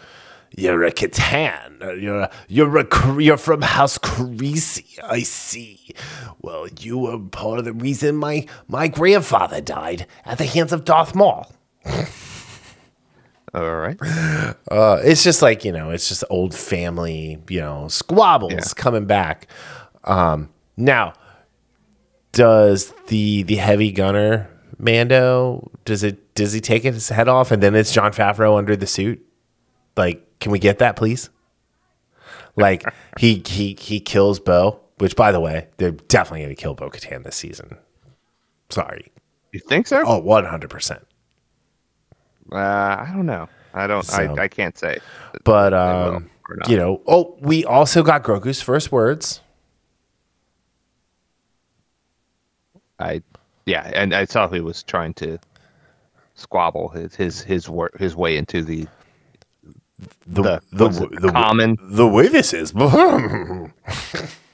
[0.56, 1.82] you're a Catan.
[1.82, 4.82] uh, You're a, you're a, you're from House Kryze.
[5.02, 5.90] I see.
[6.40, 10.84] Well, you were part of the reason my my grandfather died at the hands of
[10.84, 11.52] Darth Maul.
[13.54, 13.96] All right.
[14.70, 18.60] Uh, it's just like you know, it's just old family, you know, squabbles Yeah.
[18.76, 19.46] coming back.
[20.04, 21.14] Um, now,
[22.32, 27.62] does the the heavy gunner Mando does it does he take his head off and
[27.62, 29.24] then it's Jon Favreau under the suit?
[29.96, 31.30] Like, can we get that, please?
[32.56, 32.84] Like
[33.18, 36.90] he he he kills Bo, which by the way, they're definitely going to kill Bo
[36.90, 37.78] Katan this season.
[38.68, 39.10] Sorry.
[39.52, 40.02] You think so?
[40.04, 41.02] Oh, 100%.
[42.52, 43.48] Uh, I don't know.
[43.74, 44.04] I don't.
[44.04, 44.98] So- I, I can't say.
[45.44, 46.30] But um,
[46.68, 49.40] you know, oh, we also got Grogu's first words.
[52.98, 53.22] I,
[53.66, 55.38] yeah, and I saw he was trying to
[56.34, 58.86] squabble his his his work his way into the
[60.26, 61.76] The the, the, it, the, common.
[61.80, 62.72] the way this is.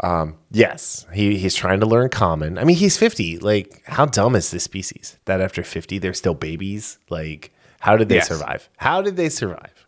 [0.00, 2.58] um, yes, he he's trying to learn common.
[2.58, 3.38] I mean, he's 50.
[3.38, 6.98] Like, how dumb is this species that after 50 they're still babies?
[7.10, 8.28] Like, how did they Yes.
[8.28, 8.68] survive?
[8.76, 9.86] How did they survive?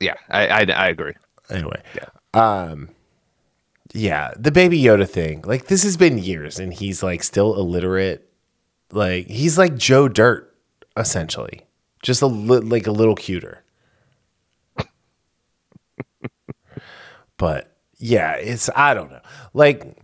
[0.00, 1.14] Yeah, I, I I agree.
[1.50, 1.82] Anyway.
[1.94, 2.08] Yeah.
[2.70, 2.90] Um
[3.92, 5.42] yeah, the baby Yoda thing.
[5.46, 8.28] Like this has been years and he's like still illiterate.
[8.92, 10.54] Like he's like Joe Dirt
[10.96, 11.62] essentially.
[12.02, 13.62] Just a li- like a little cuter.
[17.38, 19.20] But yeah, it's I don't know.
[19.52, 19.96] Like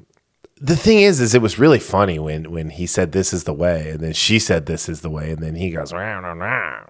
[0.60, 3.52] the thing is is it was really funny when when he said this is the
[3.54, 6.40] way and then she said this is the way and then he goes round and
[6.40, 6.88] round.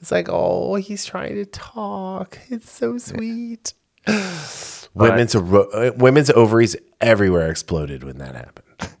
[0.00, 2.38] It's like, oh, he's trying to talk.
[2.48, 3.74] It's so sweet.
[4.94, 8.66] women's ro- uh, women's ovaries everywhere exploded when that happened.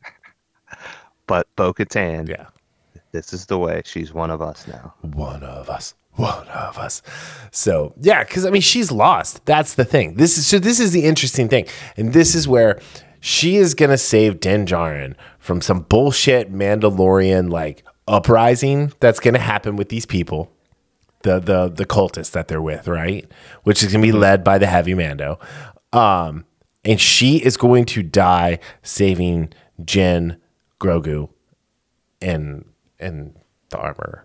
[1.26, 2.46] But Bo Katan, Yeah,
[3.12, 3.82] this is the way.
[3.84, 4.92] She's one of us now.
[5.00, 7.02] one of us, one of us.
[7.50, 9.44] So yeah, because I mean, she's lost.
[9.46, 10.14] That's the thing.
[10.14, 10.58] This is so.
[10.58, 12.80] This is the interesting thing, and this is where
[13.20, 19.76] she is gonna save Din Djarin from some bullshit Mandalorian like uprising that's gonna happen
[19.76, 20.50] with these people.
[21.22, 23.30] the the the cultists that they're with, right?
[23.62, 25.38] Which is gonna be led by the heavy Mando.
[25.92, 26.44] Um,
[26.84, 29.52] and she is going to die saving
[29.84, 30.36] Jen,
[30.80, 31.28] Grogu,
[32.20, 32.64] and
[32.98, 33.36] and
[33.70, 34.24] the armor.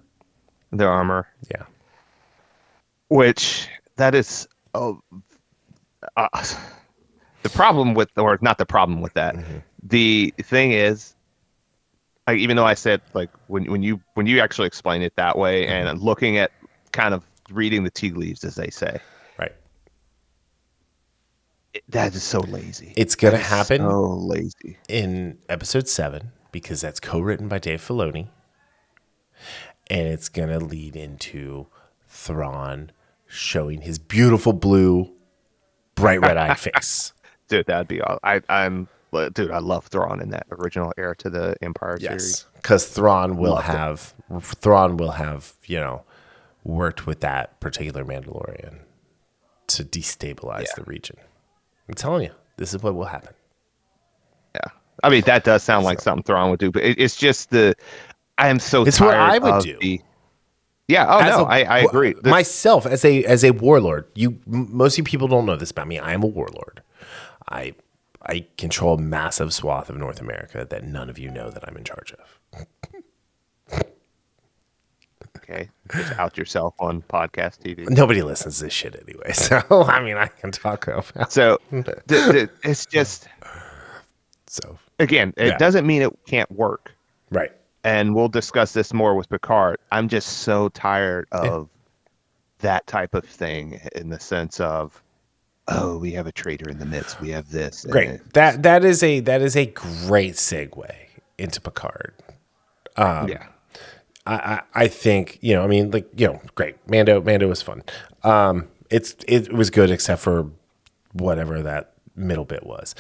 [0.72, 1.64] The armor, Yeah.
[3.10, 4.94] Which that is uh,
[7.44, 9.36] the problem with, or not the problem with that.
[9.84, 11.16] The thing is,
[12.28, 15.38] like, even though I said like when when you when you actually explain it that
[15.38, 16.52] way and looking at
[16.92, 19.00] kind of reading the tea leaves as they say,
[19.40, 19.54] Right.
[21.74, 22.94] it, that is so lazy.
[22.98, 24.78] It's gonna happen So lazy.
[24.90, 28.28] in episode seven because that's co-written by Dave Filoni,
[29.90, 31.68] and it's gonna lead into
[32.10, 32.92] Thrawn
[33.28, 35.12] showing his beautiful blue,
[35.96, 37.14] bright red-eyed face.
[37.48, 38.20] Dude, that'd be all.
[38.24, 38.88] I I'm
[39.34, 39.52] dude.
[39.52, 42.46] I love Thrawn in that original heir to the Empire series.
[42.56, 43.72] Because Thrawn will Loved it.
[43.72, 46.04] have Thrawn will have you know
[46.64, 48.80] worked with that particular Mandalorian
[49.68, 50.74] to destabilize Yeah.
[50.78, 51.16] the region.
[51.88, 53.34] I'm telling you, this is what will happen.
[54.56, 54.72] Yeah,
[55.04, 57.76] I mean that does sound like something Thrawn would do, but it, it's just the
[58.38, 58.86] I am so.
[58.86, 59.78] It's what I would do.
[59.80, 60.02] the-
[60.88, 61.06] yeah.
[61.08, 62.16] Oh As no, a- I I agree.
[62.24, 65.88] Myself as a as a warlord, you most of you people don't know this about
[65.88, 66.00] me.
[66.00, 66.82] I am a warlord.
[67.50, 67.74] I
[68.26, 71.78] I control a massive swath of North America that none of you know that I'm
[71.78, 72.66] in charge of.
[75.38, 77.90] okay, just out yourself on podcast TV.
[77.90, 82.02] Nobody listens to this shit anyway, so I mean I can talk about So the,
[82.08, 83.28] the, it's just
[84.48, 85.58] so again, it Yeah.
[85.58, 86.94] doesn't mean it can't work.
[87.30, 87.52] right.
[87.88, 89.80] And we'll discuss this more with Picard.
[89.94, 91.70] I'm just so tired of
[92.60, 95.02] that type of thing in the sense of,
[95.70, 97.22] oh, we have a traitor in the midst.
[97.22, 97.86] We have this.
[97.90, 98.34] Great.
[98.34, 100.94] That that is a that is a great segue
[101.38, 102.14] into Picard.
[102.98, 103.46] Um, yeah.
[104.26, 105.64] I, I, I think you know.
[105.64, 106.76] I mean, like you know, great.
[106.90, 107.84] Mando, Mando was fun.
[108.24, 110.52] Um, it's it was good except for
[111.14, 112.96] whatever that middle bit was.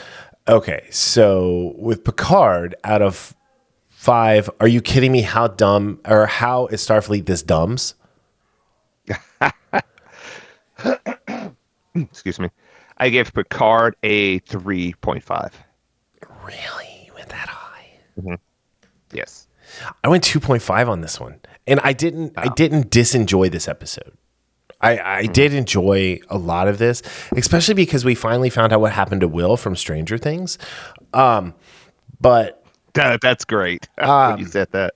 [0.47, 3.35] Okay, so with Picard, out of
[3.97, 5.21] five, are you kidding me?
[5.21, 7.95] How dumb or how is Starfleet this dumbs?
[11.95, 12.49] Excuse me.
[12.97, 15.51] I gave Picard a 3.5.
[16.45, 17.89] Really, you went that high?
[19.11, 19.47] Yes.
[20.03, 22.33] I went two point five on this one, and I didn't.
[22.37, 24.13] I didn't disenjoy this episode.
[24.79, 27.01] I, I did enjoy a lot of this,
[27.35, 30.57] especially because we finally found out what happened to Will from Stranger Things.
[31.13, 31.53] Um,
[32.21, 32.56] but
[32.97, 33.87] That, that's great.
[33.95, 34.95] when you said that.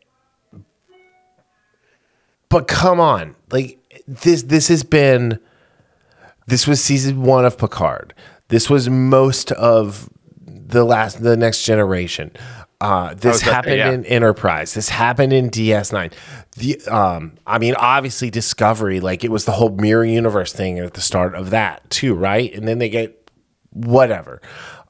[2.50, 4.44] but come on, like this.
[4.44, 5.40] This has been.
[6.48, 8.14] This was season one of Picard.
[8.50, 10.10] This was most of
[10.46, 12.32] the last, the next generation.
[12.82, 13.92] Uh, this say, happened yeah.
[13.92, 14.74] in Enterprise.
[14.74, 16.12] This happened in DS9.
[16.58, 20.96] The um, I mean, obviously Discovery, like it was the whole mirror universe thing at
[20.96, 22.52] the start of that too, right?
[22.54, 23.30] And then they get
[23.70, 24.42] whatever.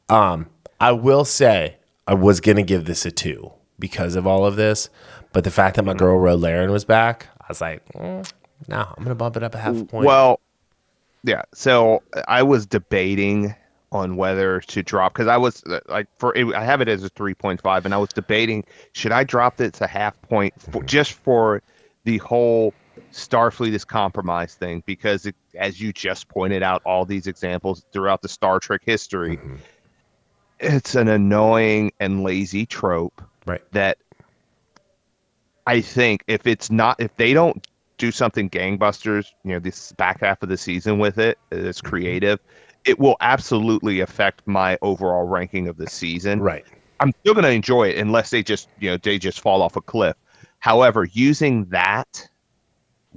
[0.07, 0.47] Um,
[0.79, 1.77] I will say
[2.11, 4.89] I was gonna give this a two because of all of this,
[5.31, 8.29] but the fact that my girl Ro Laren was back, I was like, mm,
[8.67, 10.05] no, I'm gonna bump it up a half a point.
[10.05, 10.41] Well,
[11.23, 11.43] yeah.
[11.53, 13.55] So I was debating
[13.93, 17.01] on whether to drop because I was uh, like for it, I have it as
[17.05, 20.53] a three point five, and I was debating should I drop it to half point
[20.61, 21.61] for, just for
[22.03, 22.73] the whole
[23.13, 28.21] Starfleet is compromised thing because it, as you just pointed out, all these examples throughout
[28.21, 29.39] the Star Trek history,
[30.61, 33.61] it's an annoying and lazy trope right.
[33.71, 33.97] that
[35.67, 40.21] I think if it's not if they don't do something gangbusters, you know, this back
[40.21, 41.89] half of the season with it, it's mm-hmm.
[41.89, 42.39] creative,
[42.85, 46.39] it will absolutely affect my overall ranking of the season.
[46.39, 46.65] Right.
[46.99, 49.75] I'm still going to enjoy it unless they just, you know, they just fall off
[49.75, 50.15] a cliff.
[50.59, 52.27] However, using that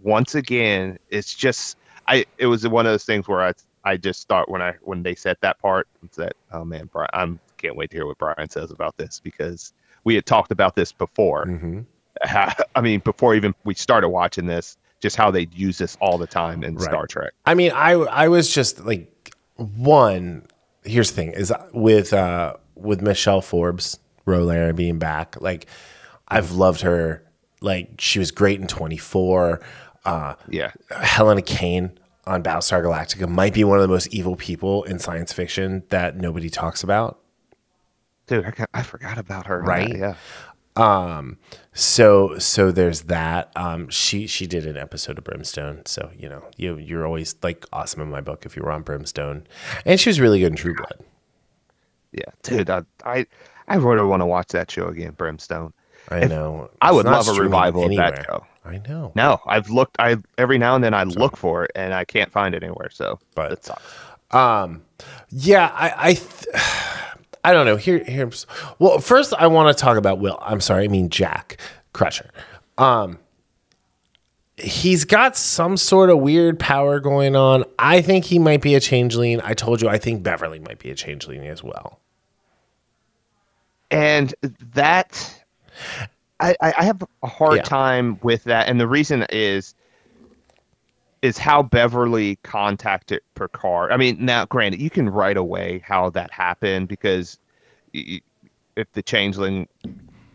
[0.03, 1.77] once again, it's just
[2.09, 3.53] I it was one of those things where I
[3.85, 7.41] I just thought when I when they said that part that oh man, Brian, I'm
[7.59, 9.73] can't wait to hear what Brian says about this because
[10.05, 11.47] we had talked about this before.
[11.47, 11.81] hmm
[12.23, 16.27] I mean, before even we started watching this, just how they use this all the
[16.29, 16.85] time in Right.
[16.85, 17.33] Star Trek.
[17.45, 20.47] I mean, I I was just like one.
[20.85, 25.41] Here's the thing: is with uh with Michelle Forbes, Ro Laren being back.
[25.41, 25.67] Like,
[26.29, 27.23] I've loved her.
[27.61, 29.61] Like, she was great in 24.
[30.05, 34.83] Uh, Yeah, Helena Cain on Battlestar Galactica might be one of the most evil people
[34.85, 37.21] in science fiction that nobody talks about.
[38.27, 39.61] dude, I, I forgot about her.
[39.61, 39.91] Right?
[39.91, 40.15] that, Yeah.
[40.77, 41.39] Um,
[41.73, 43.53] so so there's that.
[43.57, 45.83] Um, she she did an episode of Brimstone.
[45.87, 48.83] So you know you you're always like awesome in my book if you were on
[48.83, 49.47] Brimstone,
[49.85, 50.99] and she was really good in True Blood.
[52.13, 53.27] Yeah, dude, I I,
[53.69, 55.73] I really want to watch that show again, Brimstone.
[56.11, 56.71] I know.
[56.81, 58.45] I would love a revival of that show.
[58.65, 59.13] I know.
[59.15, 59.97] No, I've looked.
[59.99, 62.91] I every now and then I look for it and I can't find it anywhere.
[62.91, 63.83] So But- that sucks.
[64.31, 64.83] Um,
[65.31, 66.47] yeah, I I, th-
[67.45, 67.77] I don't know.
[67.77, 68.47] Here here's
[68.79, 68.99] well.
[68.99, 70.39] First, I want to talk about Will.
[70.43, 71.59] I'm sorry, I mean Jack
[71.93, 72.31] Crusher.
[72.79, 73.19] Um,
[74.57, 77.65] he's got some sort of weird power going on.
[77.79, 79.41] I think he might be a changeling.
[79.43, 82.01] I told you, I think Beverly might be a changeling as well.
[83.91, 84.35] and
[84.75, 85.44] that
[86.41, 87.63] I, I have a hard Yeah.
[87.63, 89.75] time with that and the reason is
[91.23, 96.31] is how beverly contacted picard i mean now granted you can write away how that
[96.31, 97.39] happened because
[97.93, 99.69] if the changeling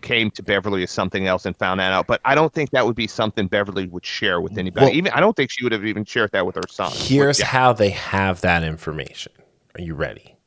[0.01, 2.85] came to beverly as something else and found that out but i don't think that
[2.85, 5.73] would be something beverly would share with anybody Well- even i don't think she would
[5.73, 9.33] have even shared that with her son Here's Yeah, how they have that information.
[9.77, 10.37] Are you ready?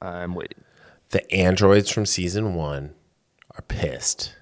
[0.00, 0.62] i'm waiting
[1.10, 2.94] The androids from season one
[3.56, 4.34] are pissed,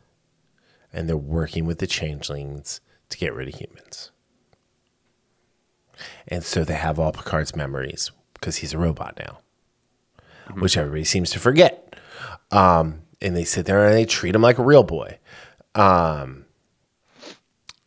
[0.93, 4.11] and they're working with the changelings to get rid of humans.
[6.27, 9.39] And so they have all Picard's memories because he's a robot now,
[10.55, 11.97] which everybody seems to forget.
[12.51, 15.19] Um, and they sit there and they treat him like a real boy.
[15.75, 16.45] Um,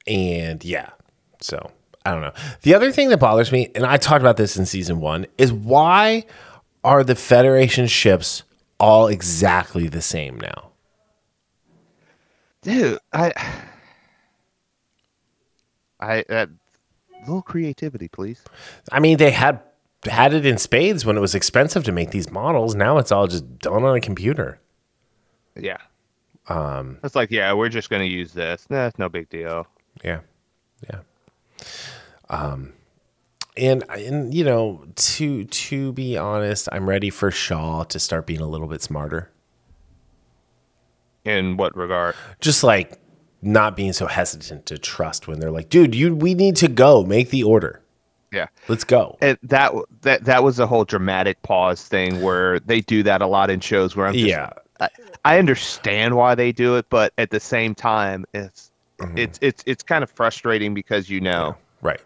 [0.07, 0.89] and yeah,
[1.39, 1.71] so
[2.05, 2.33] I don't know.
[2.63, 5.53] The other thing that bothers me, and I talked about this in season one, is
[5.53, 6.25] why
[6.83, 8.43] are the Federation ships
[8.79, 10.70] all exactly the same now?
[12.61, 13.31] Dude i
[15.99, 16.49] i that
[17.21, 18.43] little creativity please
[18.91, 19.61] I mean, they had
[20.09, 22.75] had it in spades when it was expensive to make these models.
[22.75, 24.59] Now it's all just done on a computer.
[25.55, 25.77] Yeah.
[26.47, 28.65] Um, it's like, yeah, we're just going to use this.
[28.69, 29.67] Nah, it's no big deal.
[30.03, 30.21] Yeah,
[30.89, 31.01] yeah.
[32.29, 32.73] Um,
[33.55, 38.39] and and you know, to to be honest, I'm ready for Shaw to start being
[38.39, 39.29] a little bit smarter.
[41.25, 42.15] In what regard?
[42.39, 42.99] Just like
[43.41, 47.03] not being so hesitant to trust when they're like, dude, you we need to go
[47.03, 47.81] make the order.
[48.31, 48.47] Yeah.
[48.67, 49.17] Let's go.
[49.21, 53.27] And that that that was a whole dramatic pause thing where they do that a
[53.27, 54.51] lot in shows where I'm just, yeah.
[54.79, 54.89] I,
[55.25, 59.17] I understand why they do it, but at the same time, it's Mhm.
[59.17, 61.99] it's it's it's kind of frustrating because you know, Right.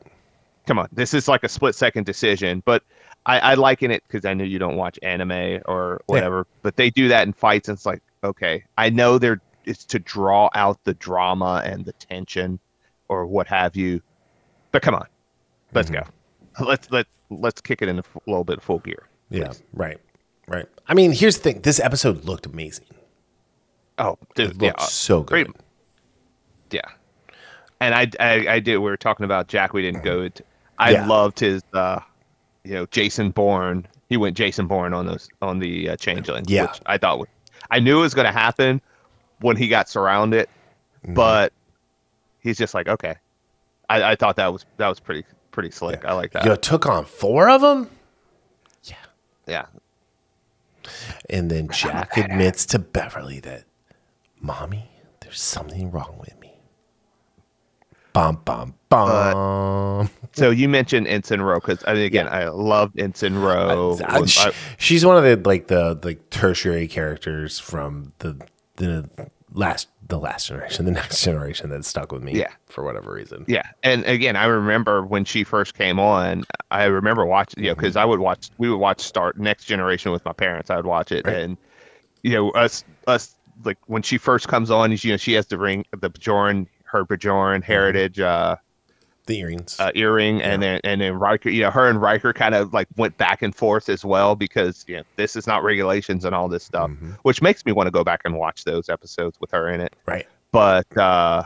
[0.66, 2.64] come on, this is like a split second decision.
[2.66, 2.84] But
[3.26, 6.90] I, I liken it because I know you don't watch anime or whatever, but they
[6.90, 10.84] do that in fights, and it's like, okay, I know they're it's to draw out
[10.84, 12.60] the drama and the tension
[13.10, 14.02] or what have you,
[14.72, 15.08] but come on,
[15.74, 16.04] let's Mhm.
[16.60, 19.08] go, let's let let's kick it in a f- little bit of full gear.
[19.30, 19.52] Yeah.
[19.74, 19.98] Right.
[20.48, 20.68] Right.
[20.88, 21.62] I mean, here's the thing.
[21.62, 22.86] This episode looked amazing.
[23.98, 25.48] Oh, It dude, looked yeah, so great.
[25.48, 25.56] good.
[26.72, 26.82] yeah.
[27.80, 28.78] And I, I, I did.
[28.78, 29.74] We were talking about Jack.
[29.74, 30.28] We didn't go.
[30.30, 30.44] To,
[30.78, 31.08] I Yeah.
[31.08, 32.00] loved his, uh,
[32.64, 33.88] you know, Jason Bourne.
[34.10, 36.46] He went Jason Bourne on those on the uh, Changeling.
[36.48, 36.64] Yeah.
[36.68, 37.28] which I thought was,
[37.72, 38.82] I knew it was going to happen
[39.42, 40.48] when he got surrounded,
[41.06, 41.14] Mhm.
[41.16, 41.54] but
[42.40, 43.16] he's just like, okay.
[43.90, 46.04] I, I thought that was that was pretty pretty slick.
[46.06, 46.46] I like that.
[46.46, 47.90] You took on four of them?
[48.84, 48.96] Yeah.
[49.48, 49.66] Yeah.
[51.30, 53.64] And then Jack admits to Beverly that,
[54.40, 54.90] Mommy,
[55.22, 56.45] there's something wrong with me.
[58.16, 59.10] Bum, bum, bum.
[59.10, 63.98] Uh, so you mentioned Ensign Ro because I mean, again, I loved Ensign Ro.
[64.06, 64.48] I- When sh-
[64.78, 68.40] she's one of the like the like tertiary characters from the
[68.78, 69.10] the
[69.54, 72.34] last the last generation, the next generation that stuck with me.
[72.40, 72.48] Yeah.
[72.68, 73.44] for whatever reason.
[73.50, 76.46] Yeah, and again, I remember when she first came on.
[76.72, 78.00] I remember watching, you know, because mm-hmm.
[78.00, 80.70] I would watch, we would watch Start Next Generation with my parents.
[80.70, 81.36] I would watch it, Right.
[81.36, 81.58] and
[82.24, 85.58] you know, us, us, like when she first comes on, you know, she has the
[85.58, 88.56] ring, the Bajoran, her Bajoran heritage uh,
[89.28, 89.76] The earrings.
[89.80, 92.88] uh, earring, and then and then Riker, you know, her and Riker kind of like
[92.96, 96.48] went back and forth as well because you know this is not regulations and all
[96.48, 97.18] this stuff, Mhm.
[97.24, 99.94] which makes me want to go back and watch those episodes with her in it
[100.06, 100.28] Right.
[100.52, 101.44] but uh,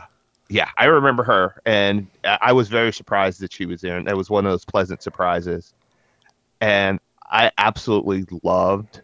[0.48, 3.96] yeah, I remember her, and I was very surprised that she was there.
[3.96, 5.72] And it was one of those pleasant surprises,
[6.60, 6.98] and
[7.30, 9.00] I absolutely loved.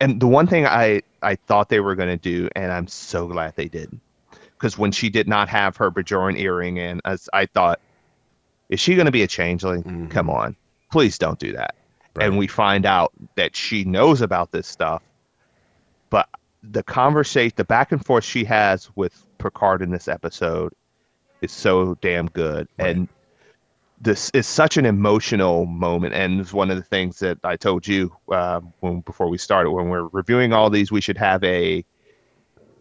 [0.00, 3.26] And the one thing I I thought they were going to do, and I'm so
[3.28, 4.00] glad they didn't,
[4.64, 7.80] because when she did not have her Bajoran earring in, as I thought,
[8.70, 9.82] is she going to be a changeling?
[9.82, 10.10] Mhm.
[10.10, 10.56] Come on,
[10.90, 11.74] please don't do that.
[12.16, 12.26] Right.
[12.26, 15.02] And we find out that she knows about this stuff,
[16.08, 16.30] but
[16.62, 20.72] the conversation, the back and forth she has with Picard in this episode
[21.42, 22.66] is so damn good.
[22.78, 22.96] Right.
[22.96, 23.08] And
[24.00, 26.14] this is such an emotional moment.
[26.14, 29.72] And it's one of the things that I told you uh, when before we started,
[29.72, 31.84] when we're reviewing all these, we should have a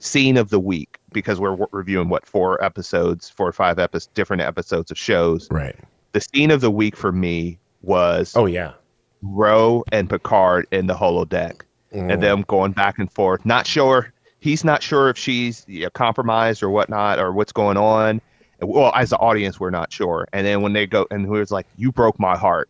[0.04, 4.12] scene of the week because we're w- reviewing what four episodes, four or five episodes,
[4.13, 5.48] different episodes of shows.
[5.52, 5.76] right.
[6.12, 8.74] The scene of the week for me was Oh yeah.
[9.22, 11.62] Ro and Picard in the holodeck
[11.94, 12.12] Mm.
[12.12, 13.46] and them going back and forth.
[13.46, 14.12] Not sure.
[14.39, 18.20] He's not sure if she's you know, compromised or whatnot or what's going on.
[18.62, 20.28] Well, as the audience, we're not sure.
[20.34, 22.70] And then when they go, and who was like, "You broke my heart,"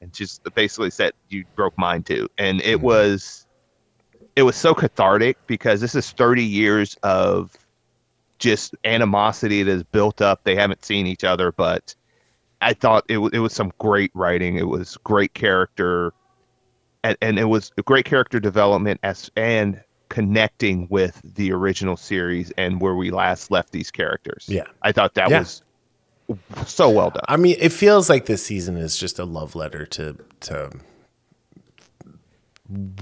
[0.00, 2.82] and just basically said, "You broke mine too." And it Mhm.
[2.82, 3.45] was,
[4.36, 7.56] it was so cathartic because this is 30 years of
[8.38, 10.44] just animosity that is built up.
[10.44, 11.94] They haven't seen each other, but
[12.60, 14.56] I thought it, wa- it was some great writing.
[14.56, 16.12] It was great character,
[17.02, 22.52] and, and it was a great character development as and connecting with the original series
[22.58, 24.44] and where we last left these characters.
[24.48, 24.64] Yeah.
[24.82, 25.40] I thought that Yeah.
[25.40, 25.62] was
[26.66, 27.22] so well done.
[27.28, 30.70] I mean, it feels like this season is just a love letter to to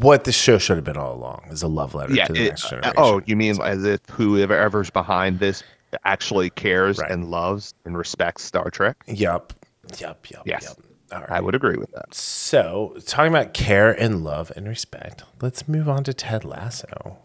[0.01, 1.43] what this show should have been all along.
[1.51, 2.27] Is a love letter Yeah.
[2.27, 2.95] to the it- next uh, generation.
[2.99, 5.63] oh, you mean as if whoever's behind this
[6.05, 7.11] actually cares Right.
[7.11, 8.97] and loves and respects Star Trek?
[9.07, 9.53] Yep.
[9.99, 10.27] Yep.
[10.31, 10.43] Yep.
[10.47, 10.63] Yes.
[10.65, 10.87] Yep.
[11.13, 11.31] All right.
[11.31, 12.13] I would agree with that.
[12.15, 17.19] So, talking about care and love and respect, let's move on to Ted Lasso.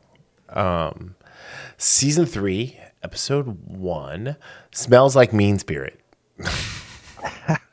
[0.50, 1.16] Um,
[1.78, 4.36] season three, episode one,
[4.72, 6.00] smells like mean spirit.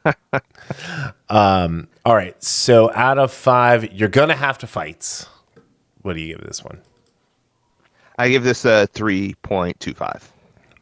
[1.28, 2.40] um, all right.
[2.42, 5.26] So, out of five, you're gonna have to fight.
[6.02, 6.80] What do you give this one?
[8.18, 10.22] I give this a 3.25.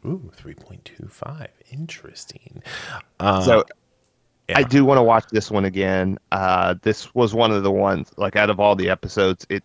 [0.05, 1.49] Ooh, three point two five.
[1.71, 2.61] Interesting.
[3.19, 3.65] Uh, so
[4.47, 4.59] yeah.
[4.59, 6.19] I do want to watch this one again.
[6.31, 9.63] Uh, this was one of the ones, like out of all the episodes, it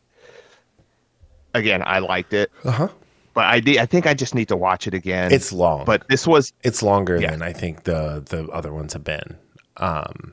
[1.54, 2.88] again I liked it, uh-huh.
[3.34, 5.30] but I de- I think I just need to watch it again.
[5.30, 7.32] it's long, but this was it's longer Yeah.
[7.32, 9.36] than I think the the other ones have been.
[9.76, 10.32] Um.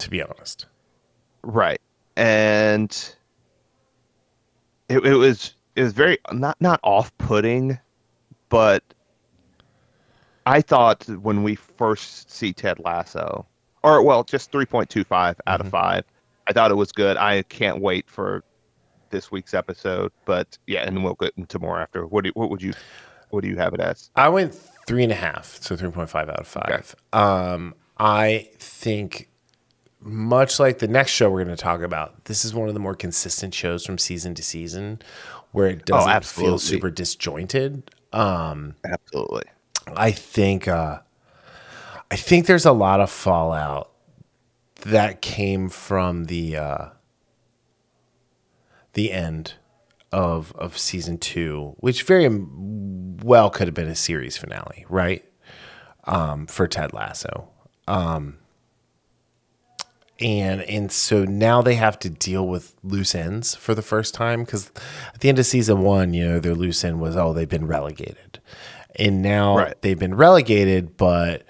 [0.00, 0.66] To be honest.
[1.42, 1.80] right,
[2.16, 3.14] and
[4.88, 7.78] it, it was it was very not not off putting,
[8.48, 8.82] but
[10.46, 13.46] I thought when we first see Ted Lasso,
[13.82, 15.64] or well, just three point two five out Mhm.
[15.66, 16.04] of five.
[16.48, 17.16] I thought it was good.
[17.16, 18.42] I can't wait for
[19.10, 20.10] this week's episode.
[20.24, 22.06] But yeah, and we'll get into more after.
[22.06, 22.72] What do, what would you?
[23.30, 24.10] What do you have it as?
[24.16, 24.54] I went
[24.88, 26.96] three and a half, so three point five out of five.
[27.12, 29.28] Um, I think
[30.00, 32.80] much like the next show we're going to talk about, this is one of the
[32.80, 35.00] more consistent shows from season to season,
[35.52, 37.90] where it doesn't feel super disjointed.
[38.12, 39.44] Um, Absolutely.
[39.94, 41.00] I think uh,
[42.10, 43.90] I think there's a lot of fallout
[44.82, 46.88] that came from the uh,
[48.94, 49.54] the end
[50.12, 55.24] of of season two, which very well could have been a series finale, right?
[56.04, 57.48] Um, for Ted Lasso.
[57.86, 58.38] Um,
[60.20, 64.44] and and so now they have to deal with loose ends for the first time
[64.44, 64.70] because
[65.14, 67.66] at the end of season one, you know, their loose end was oh they've been
[67.66, 68.38] relegated,
[68.96, 69.82] and now Right.
[69.82, 70.96] they've been relegated.
[70.96, 71.44] But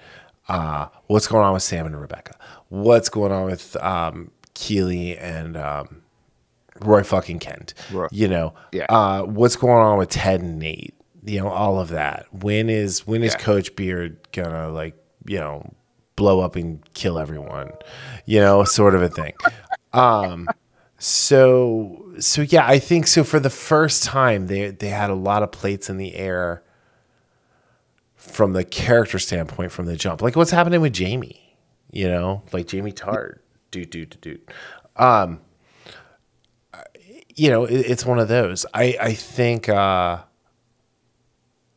[0.47, 2.35] uh, what's going on with Sam and Rebecca?
[2.69, 6.01] What's going on with um, Keeley and um,
[6.81, 7.73] Roy fucking Kent?
[7.91, 8.07] Roy.
[8.11, 8.85] You know, Yeah.
[8.89, 10.93] uh, what's going on with Ted and Nate?
[11.23, 12.25] You know, all of that.
[12.33, 13.39] When is when is Yeah.
[13.39, 14.95] Coach Beard gonna like
[15.25, 15.71] you know
[16.21, 17.71] blow up and kill everyone?
[18.25, 19.33] You know, sort of a thing.
[19.91, 20.47] Um,
[20.99, 23.23] so so yeah, I think so.
[23.23, 26.63] For the first time, they they had a lot of plates in the air
[28.15, 30.21] from the character standpoint from the jump.
[30.21, 31.57] Like what's happening with Jamie?
[31.89, 33.39] You know, like Jamie Tartt,
[33.71, 34.41] dude, dude, dude.
[34.95, 35.41] Um,
[37.35, 38.63] you know, it, it's one of those.
[38.75, 40.19] I I think uh,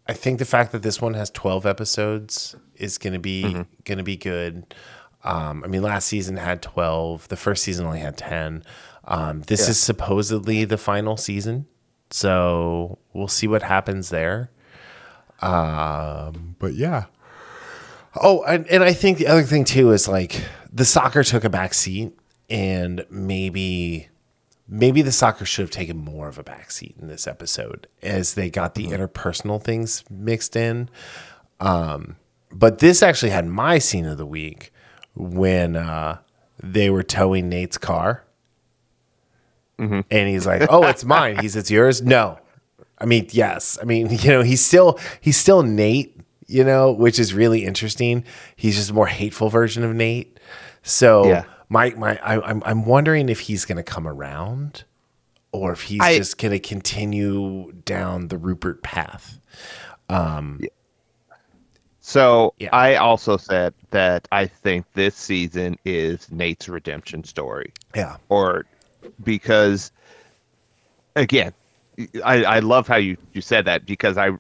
[0.07, 3.43] I think the fact that this one has twelve episodes is going to be
[3.85, 4.75] going to be good.
[5.23, 7.29] Um, I mean, last season had twelve.
[7.29, 8.63] The first season only had ten.
[9.05, 11.67] Um, this is supposedly the final season,
[12.11, 14.51] so we'll see what happens there.
[15.41, 17.05] Um, but yeah.
[18.23, 21.51] Oh, and, and I think the other thing too is like the soccer took a
[21.51, 22.17] back seat,
[22.49, 24.09] and maybe
[24.69, 28.35] maybe the soccer should have taken more of a back seat in this episode as
[28.35, 30.89] they got the interpersonal things mixed in.
[31.61, 32.17] Um,
[32.55, 34.73] but this actually had my scene of the week
[35.15, 36.19] when uh,
[36.63, 38.25] they were towing Nate's car.
[39.77, 42.39] And he's like, "Oh, it's mine." He says, "It's yours." No,
[42.99, 43.77] I mean, yes.
[43.83, 48.25] I mean, you know, he's still he's still Nate, you know, which is really interesting.
[48.57, 50.39] He's just a more hateful version of Nate.
[50.85, 51.45] So Yeah.
[51.69, 54.85] my my I, I'm I'm wondering if he's going to come around,
[55.51, 59.41] or if he's I- just going to continue down the Rupert path.
[62.07, 62.69] So Yeah.
[62.73, 67.73] I also said that I think this season is Nate's redemption story.
[67.95, 68.67] Yeah, or
[69.25, 69.91] because
[71.17, 71.55] again
[72.23, 74.33] I, I love how you, you said that because I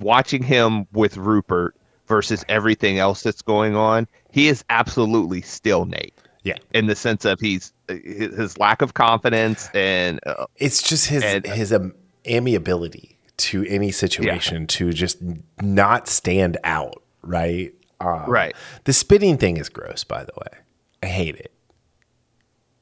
[0.00, 1.76] watching him with Rupert
[2.08, 6.56] versus everything else that's going on, he is absolutely still Nate yeah.
[6.74, 11.46] in the sense of he's his lack of confidence and uh, It's just his And-
[11.46, 11.94] his um,
[12.26, 15.18] amiability to any situation to just
[15.60, 17.72] not stand out, right?
[18.00, 18.54] Um, right.
[18.84, 20.58] The spitting thing is gross, by the way.
[21.02, 21.52] I hate it.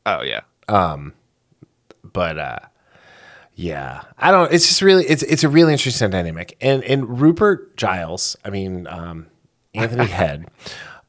[0.06, 0.40] Oh yeah.
[0.68, 1.12] Um,
[2.02, 2.58] but uh
[3.54, 7.76] yeah i don't it's just really it's it's a really interesting dynamic and and rupert
[7.76, 9.26] giles i mean um
[9.74, 10.46] anthony head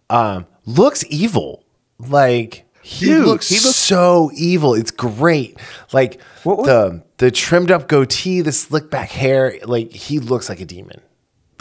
[0.09, 1.63] um looks evil
[1.97, 5.57] like he Dude, looks he looks- so evil it's great
[5.93, 10.49] like What was- the the trimmed up goatee the slick back hair like he looks
[10.49, 10.99] like a demon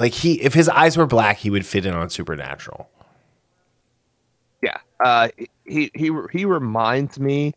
[0.01, 2.88] like he if his eyes were black he would fit in on supernatural
[4.62, 4.78] Yeah.
[4.98, 5.28] Uh,
[5.64, 7.55] he he he reminds me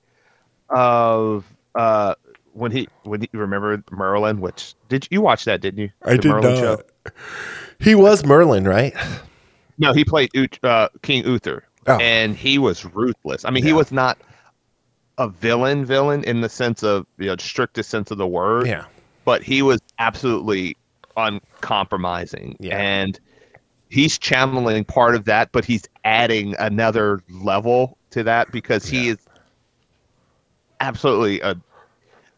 [0.70, 2.14] of uh
[2.54, 5.60] when he when he remember Merlin, which did you watch that?
[5.62, 5.90] Didn't you?
[6.04, 6.78] The I did Merlin
[7.80, 8.94] he was merlin right
[9.78, 11.98] No, he played Ut- uh, King Uther, Oh.
[11.98, 13.44] and he was ruthless.
[13.44, 14.18] I mean, he was not
[15.18, 18.86] a villain villain in the sense of you know strictest sense of the word, yeah
[19.26, 20.76] but he was absolutely
[21.18, 22.78] uncompromising, Yeah.
[22.78, 23.20] and
[23.90, 29.14] he's channeling part of that, but he's adding another level to that because he Yeah.
[29.14, 29.18] is
[30.80, 31.56] absolutely a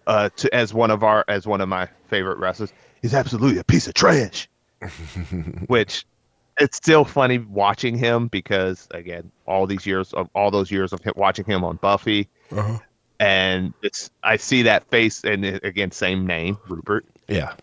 [0.08, 2.72] uh, to, as one of our as one of my favorite wrestlers,
[3.02, 4.48] he's absolutely a piece of trash.
[5.68, 6.06] Which
[6.60, 11.02] it's still funny watching him because again, all these years of all those years of
[11.16, 12.30] watching him on Buffy,
[13.20, 17.54] and it's I see that face and again same name Rupert, yeah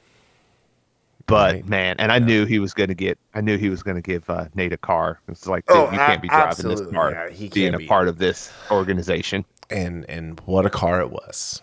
[1.33, 1.69] but Right.
[1.69, 4.03] man, and I knew he was going to get I knew he was going to
[4.03, 5.19] give uh, Nate a car.
[5.29, 7.79] It's like dude, Oh, you can't be driving this car, Yeah, he being can't a
[7.79, 7.87] be.
[7.87, 9.45] part of this organization.
[9.71, 11.63] and and what a car it was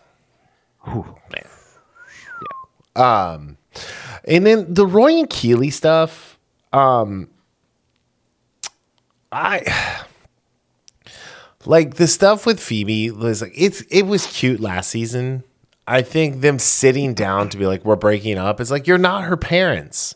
[0.86, 1.46] Whew, man.
[2.96, 3.58] Um,
[4.28, 6.38] and then the Roy and Keeley stuff.
[6.74, 7.30] Um,
[9.32, 10.02] I
[11.66, 15.44] like the stuff with Phoebe was like it's it was cute last season.
[15.90, 19.24] I think them sitting down to be like we're breaking up is like you're not
[19.24, 20.16] her parents.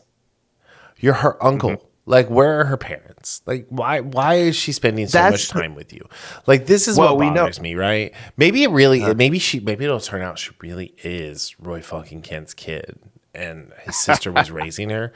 [0.98, 1.70] You're her uncle.
[1.70, 1.86] Mm-hmm.
[2.06, 3.40] Like, where are her parents?
[3.46, 6.06] Like, why why is she spending so That's much the- time with you?
[6.46, 7.34] Like, this is Well, what Uh.
[7.34, 8.12] bothers me, right?
[8.36, 12.52] Maybe it really, maybe she, maybe it'll turn out she really is Roy fucking Kent's
[12.52, 12.98] kid,
[13.34, 15.14] and his sister was raising her,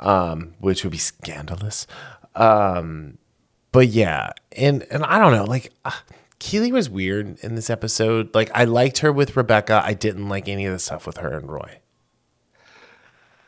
[0.00, 1.86] um, which would be scandalous.
[2.34, 3.18] Um,
[3.70, 5.72] but yeah, and and I don't know, like.
[5.84, 5.92] Uh,
[6.44, 8.34] Keeley was weird in this episode.
[8.34, 9.80] Like I liked her with Rebecca.
[9.82, 11.78] I didn't like any of the stuff with her and Roy.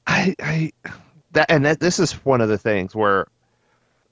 [0.07, 0.72] I, I
[1.32, 3.26] that and that this is one of the things where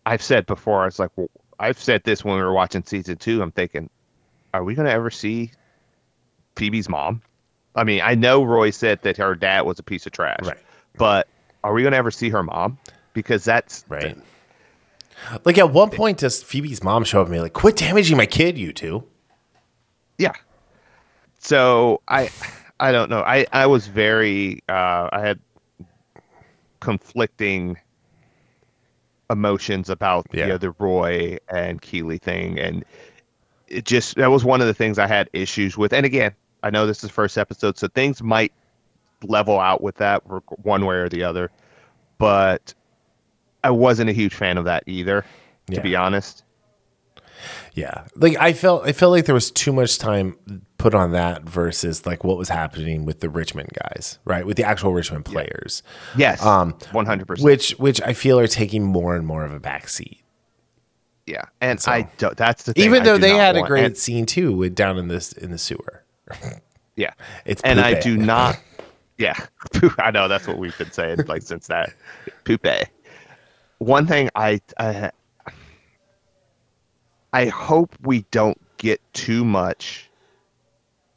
[0.04, 0.86] I've said before.
[0.86, 3.40] It's like well, I've said this when we were watching season two.
[3.40, 3.88] I'm thinking,
[4.52, 5.50] are we going to ever see
[6.56, 7.22] Phoebe's mom?
[7.74, 10.58] I mean, I know Roy said that her dad was a piece of trash, Right.
[10.98, 11.26] but
[11.64, 12.76] are we going to ever see her mom?
[13.14, 14.14] Because that's Right.
[15.44, 18.26] Like at one point, does Phoebe's mom show up and be like, "Quit damaging my
[18.26, 19.04] kid, you two.
[20.18, 20.32] yeah.
[21.38, 22.30] So I,
[22.80, 23.20] I don't know.
[23.22, 24.60] I I was very.
[24.68, 25.38] Uh, I had
[26.80, 27.76] conflicting
[29.30, 30.46] emotions about Yeah.
[30.46, 32.84] the other Roy and Keeley thing, and
[33.68, 35.92] it just that was one of the things I had issues with.
[35.92, 38.52] And again, I know this is the first episode, so things might
[39.22, 40.22] level out with that
[40.62, 41.50] one way or the other,
[42.18, 42.74] but
[43.64, 45.24] I wasn't a huge fan of that either,
[45.66, 45.80] to Yeah.
[45.80, 46.44] be honest.
[47.74, 50.36] Yeah, like I felt, I felt like there was too much time
[50.78, 54.46] put on that versus like what was happening with the Richmond guys, right?
[54.46, 55.82] With the actual Richmond players,
[56.16, 57.44] Yes, Um, one hundred percent.
[57.44, 60.18] which which I feel are taking more and more of a backseat.
[61.26, 62.36] Yeah, and So- I don't.
[62.36, 65.08] That's the thing Even though they had a great And- scene too with down in
[65.08, 66.04] this in the sewer.
[66.96, 67.10] yeah,
[67.44, 68.58] It's and I do not.
[69.16, 69.34] Yeah,
[70.00, 71.92] I know that's what we've been saying like since that
[72.44, 72.88] poupe.
[73.84, 75.10] One thing I I
[77.34, 80.10] I hope we don't get too much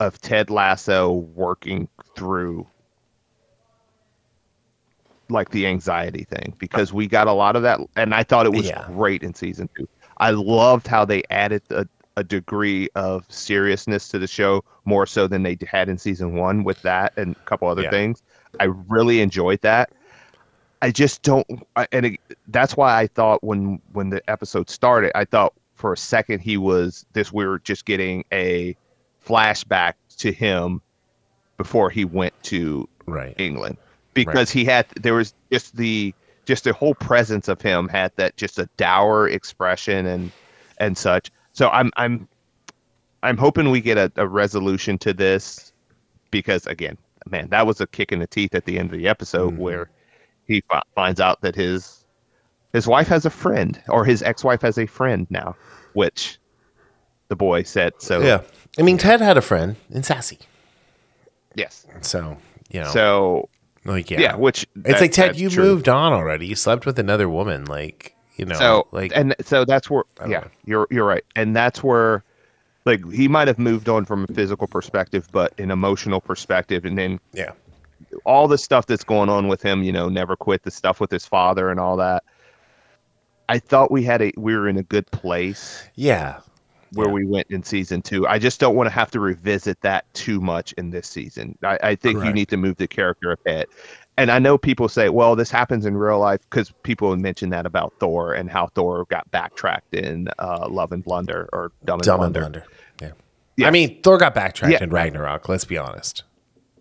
[0.01, 2.67] of Ted Lasso working through
[5.29, 8.53] like the anxiety thing because we got a lot of that and I thought it
[8.53, 8.85] was Yeah.
[8.85, 9.87] great in season 2.
[10.17, 11.87] I loved how they added a,
[12.17, 16.63] a degree of seriousness to the show more so than they had in season 1
[16.65, 17.89] with that and a couple other Yeah.
[17.91, 18.21] things.
[18.59, 19.89] I really enjoyed that.
[20.81, 21.45] I just don't
[21.91, 22.19] and it,
[22.49, 26.57] that's why I thought when when the episode started I thought for a second he
[26.57, 28.75] was this we were just getting a
[29.25, 30.81] flashback to him
[31.57, 33.35] before he went to right.
[33.37, 33.77] England
[34.13, 36.13] because he had there was just the
[36.45, 40.31] just the whole presence of him had that just a dour expression and
[40.79, 41.31] and such.
[41.53, 42.27] So I'm I'm
[43.23, 45.73] I'm hoping we get a, a resolution to this
[46.31, 46.97] because again,
[47.29, 49.57] man, that was a kick in the teeth at the end of the episode Mhm.
[49.57, 49.89] where
[50.47, 52.05] he fi- finds out that his
[52.73, 55.55] his wife has a friend or his ex-wife has a friend now,
[55.93, 56.37] which
[57.29, 58.19] the boy said so.
[58.21, 58.41] Yeah,
[58.77, 60.39] I mean Ted had a friend in Sassy,
[61.55, 61.85] Yes.
[62.01, 62.37] so
[62.69, 63.49] you know, So
[63.85, 65.63] like yeah, yeah, which it's that- like Ted, you true.
[65.63, 66.47] moved on already.
[66.47, 70.39] You slept with another woman, like you know, so like and so that's where yeah
[70.41, 70.47] know.
[70.65, 72.23] you're you're right and that's where
[72.85, 76.97] like he might have moved on from a physical perspective but an emotional perspective and
[76.97, 77.51] then yeah,
[78.25, 81.11] all the stuff that's going on with him you know never quit the stuff with
[81.11, 82.23] his father and all that
[83.49, 86.39] i thought we had a we were in a good place yeah,
[86.93, 87.13] where Yeah.
[87.13, 90.39] we went in season two i just don't want to have to revisit that too
[90.39, 93.67] much in this season i, I think you need to move the character ahead
[94.19, 97.67] and I know people say, well, this happens in real life because people mention that
[97.67, 102.03] about Thor and how Thor got backtracked in uh, Love and Blunder or Dumb and
[102.03, 102.39] dumb and Blunder.
[102.39, 102.65] blunder.
[102.99, 103.11] Yeah.
[103.57, 103.67] Yeah.
[103.67, 104.81] I mean Thor got backtracked Yeah.
[104.83, 105.47] in Ragnarok.
[105.47, 106.23] Let's be honest.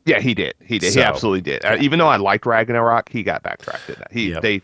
[0.06, 0.54] Yeah, he did.
[0.64, 0.92] He did.
[0.92, 1.64] So, he absolutely did.
[1.64, 4.12] Uh, even though I liked Ragnarok, he got backtracked in that.
[4.12, 4.42] He Yep.
[4.42, 4.62] they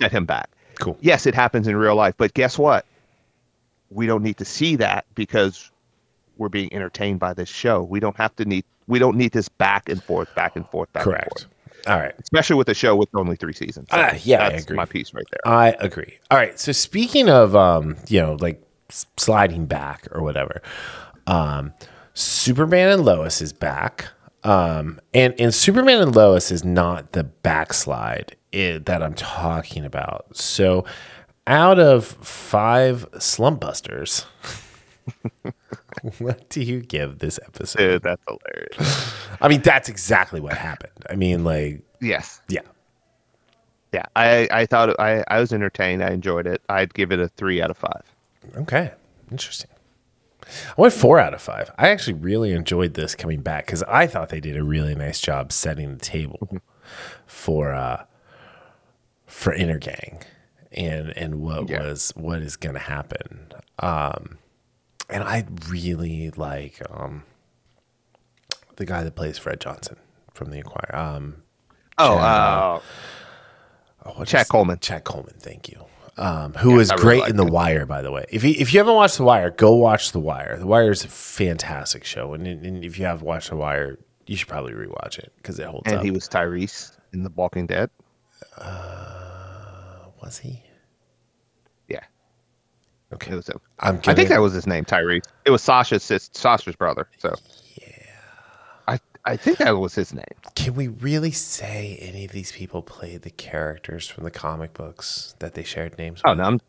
[0.00, 0.48] set him back.
[0.80, 0.96] Cool.
[1.00, 2.86] Yes, it happens in real life, but guess what?
[3.90, 5.70] We don't need to see that because
[6.36, 7.82] we're being entertained by this show.
[7.82, 8.64] We don't have to need.
[8.86, 11.40] We don't need this back and forth, back and forth, back and Correct.
[11.40, 11.46] forth.
[11.86, 12.14] All right.
[12.18, 13.88] Especially with a show with only three seasons.
[13.90, 14.76] So Ah, yeah, I agree.
[14.76, 15.52] my piece right there.
[15.52, 16.18] I agree.
[16.30, 16.58] All right.
[16.58, 18.62] So speaking of um, you know, like
[19.16, 20.60] sliding back or whatever,
[21.26, 21.72] um,
[22.14, 24.06] Superman and Lois is back.
[24.44, 30.36] Um, and and Superman and Lois is not the backslide i that I'm talking about.
[30.36, 30.84] So
[31.46, 34.26] out of five slump busters,
[36.18, 37.78] what do you give this episode?
[37.78, 39.14] Dude, that's hilarious.
[39.40, 41.04] I mean, that's exactly what happened.
[41.10, 42.40] I mean, like, yes.
[42.48, 42.60] yeah.
[43.92, 44.06] Yeah.
[44.14, 46.02] I I thought I I was entertained.
[46.02, 46.62] I enjoyed it.
[46.68, 48.02] I'd give it a three out of five.
[48.56, 48.92] Okay,
[49.30, 49.70] interesting.
[50.76, 51.70] I went four out of five.
[51.78, 55.20] I actually really enjoyed this coming back because I thought they did a really nice
[55.20, 56.58] job setting the table
[57.26, 58.04] for uh
[59.26, 60.22] for Intergang
[60.72, 61.82] and and what Yeah.
[61.82, 63.52] was what is going to happen.
[63.78, 64.38] Um,
[65.10, 67.24] and I really like um
[68.76, 69.96] the guy that plays Fred Johnson
[70.32, 70.94] from The Acquire.
[70.94, 71.36] Um,
[71.96, 72.80] Oh, Chad, uh,
[74.06, 74.78] Oh, what Chad Coleman.
[74.80, 75.84] Chad Coleman, thank you.
[76.16, 77.52] Um, who was I really great like in The him.
[77.52, 78.24] Wire, by the way.
[78.30, 80.56] If you if you haven't watched The Wire, go watch The Wire.
[80.58, 84.36] The Wire is a fantastic show, and, and if you have watched The Wire, you
[84.36, 86.04] should probably rewatch it because it holds And up.
[86.04, 87.90] he was Tyreese in The Walking Dead.
[90.22, 90.62] was he?
[91.88, 92.00] Yeah,
[93.12, 93.60] Okay, it was him.
[93.80, 94.00] I'm.
[94.06, 95.24] I think that was his name, Tyreese.
[95.44, 97.08] It was Sasha's sis, Sasha's brother.
[97.18, 97.34] So yeah,
[99.26, 100.24] I think that was his name.
[100.54, 105.34] Can we really say any of these people played the characters from the comic books
[105.38, 106.20] that they shared names?
[106.24, 106.38] Oh with?
[106.38, 106.60] no, I'm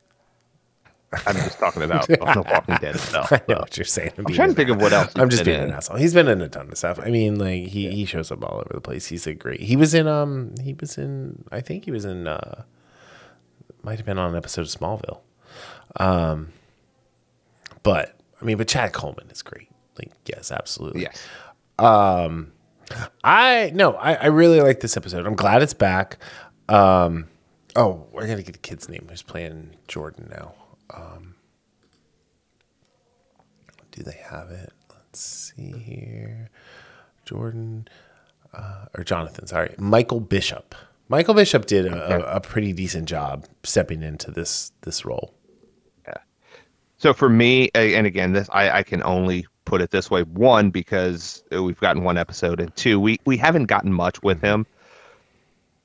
[1.28, 3.32] I'm just talking about The Walking Dead itself.
[3.32, 4.12] I know what you're saying.
[4.18, 5.12] I'm trying to think of what else.
[5.16, 5.98] I'm just being an asshole.
[5.98, 7.00] He's been in a ton of stuff.
[7.02, 9.08] I mean, like he, he shows up all over the place.
[9.08, 9.62] He's a great.
[9.62, 12.64] He was in um he was in I think he was in uh
[13.84, 15.20] might have been on an episode of Smallville.
[15.98, 16.50] Um
[17.84, 19.70] but I mean but Chad Coleman is great.
[19.98, 21.04] Like yes, absolutely.
[21.04, 21.22] Yes.
[23.24, 25.26] I no, I, I really like this episode.
[25.26, 26.18] I'm glad it's back.
[26.70, 27.28] Um
[27.76, 30.54] oh, we're gonna get the kid's name who's playing Jordan now.
[30.94, 31.36] Um
[33.92, 34.72] do they have it?
[34.90, 35.20] Let's
[35.56, 36.50] see here.
[37.26, 37.88] Jordan
[38.54, 39.76] uh, or Jonathan, sorry.
[39.78, 40.76] Michael Bishop.
[41.08, 45.34] Michael Bishop did a, a, a pretty decent job stepping into this this role.
[46.08, 46.18] Yeah.
[46.98, 50.70] So for me, and again, this I, I can only put it this way: one,
[50.70, 54.46] because uh, we've gotten one episode, and two, we we haven't gotten much with mm-hmm.
[54.46, 54.66] him.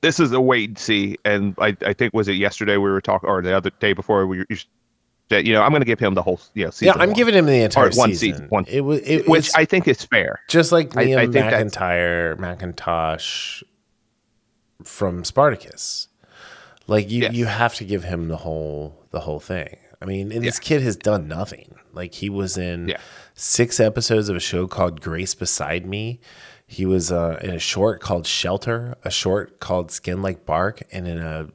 [0.02, 3.02] This is a wait and see, and I, I think was it yesterday we were
[3.02, 4.46] talking, or the other day before we were,
[5.30, 6.86] that you know I'm going to give him the whole you know season.
[6.86, 8.34] Yeah, I'm one, giving him the entire Or one season.
[8.34, 10.40] season, one- It was it, which I think is fair.
[10.48, 13.62] just like I- Liam I think that's- McIntyre, Macintosh
[14.84, 16.08] from Spartacus.
[16.86, 17.34] Like you, Yes.
[17.34, 19.76] you have to give him the whole the whole thing.
[20.02, 21.76] I mean, and this kid has done nothing.
[21.92, 22.96] Like he was in Yeah.
[23.40, 26.20] Six episodes of a show called Grace Beside Me.
[26.66, 31.08] He was uh, in a short called Shelter, a short called Skin Like Bark, and
[31.08, 31.48] in a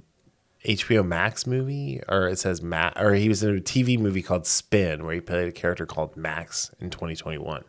[0.65, 4.47] HBO Max movie, or it says Matt, or he was in a TV movie called
[4.47, 7.63] Spin, where he played a character called Max in 2021.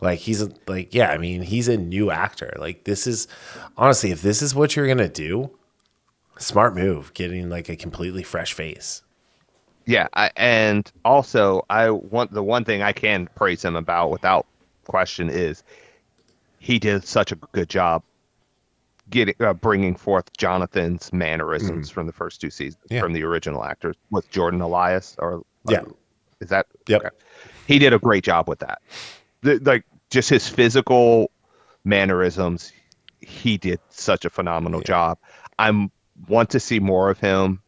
[0.00, 2.56] Like he's like, yeah, I mean, he's a new actor.
[2.58, 3.28] Like this is
[3.76, 5.50] honestly, if this is what you're gonna do,
[6.38, 9.02] smart move, getting like a completely fresh face.
[9.86, 14.46] Yeah, I, and also I want the one thing I can praise him about without
[14.84, 15.62] question is
[16.58, 18.02] he did such a good job
[19.10, 22.82] getting uh, bringing forth Jonathan's mannerisms from the first two seasons.
[22.90, 23.00] Yeah.
[23.00, 25.82] from the original actors with Jordan Elsass or Yeah.
[26.40, 27.14] is that Yep.
[27.68, 28.82] he did a great job with that
[29.42, 31.30] the, like just his physical
[31.84, 32.72] mannerisms
[33.20, 35.18] he did such a phenomenal job
[35.58, 35.90] i'm
[36.28, 37.60] want to see more of him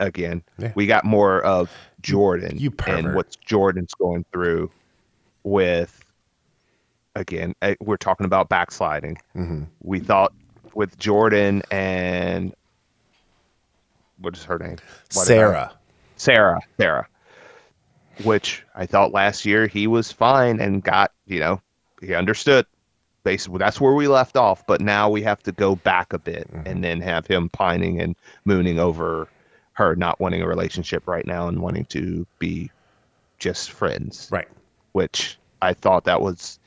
[0.00, 0.72] again Yeah.
[0.74, 1.70] we got more of
[2.02, 3.04] jordan you pervert.
[3.06, 4.70] and what jordan's going through
[5.42, 6.04] with
[7.14, 9.64] again eh, we're talking about backsliding Mm-hmm.
[9.82, 10.32] we thought
[10.74, 12.54] with jordan and
[14.18, 14.76] what is her name
[15.14, 15.72] What Sarah.
[16.16, 17.06] Sarah, Sarah,
[18.24, 21.60] which I thought last year he was fine and got, you know,
[22.00, 22.64] he understood.
[23.24, 24.66] Basically, that's where we left off.
[24.66, 28.16] But now we have to go back a bit and then have him pining and
[28.46, 29.28] mooning over
[29.76, 32.70] her not wanting a relationship right now and wanting to be
[33.38, 34.28] just friends.
[34.32, 34.48] Right.
[34.92, 36.58] Which I thought that was,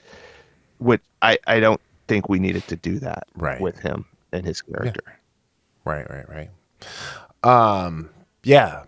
[0.78, 3.60] which I, I don't think we needed to do that Right.
[3.60, 5.02] with him and his character.
[5.86, 6.50] Right, right, right.
[7.44, 8.10] Um,
[8.44, 8.84] yeah.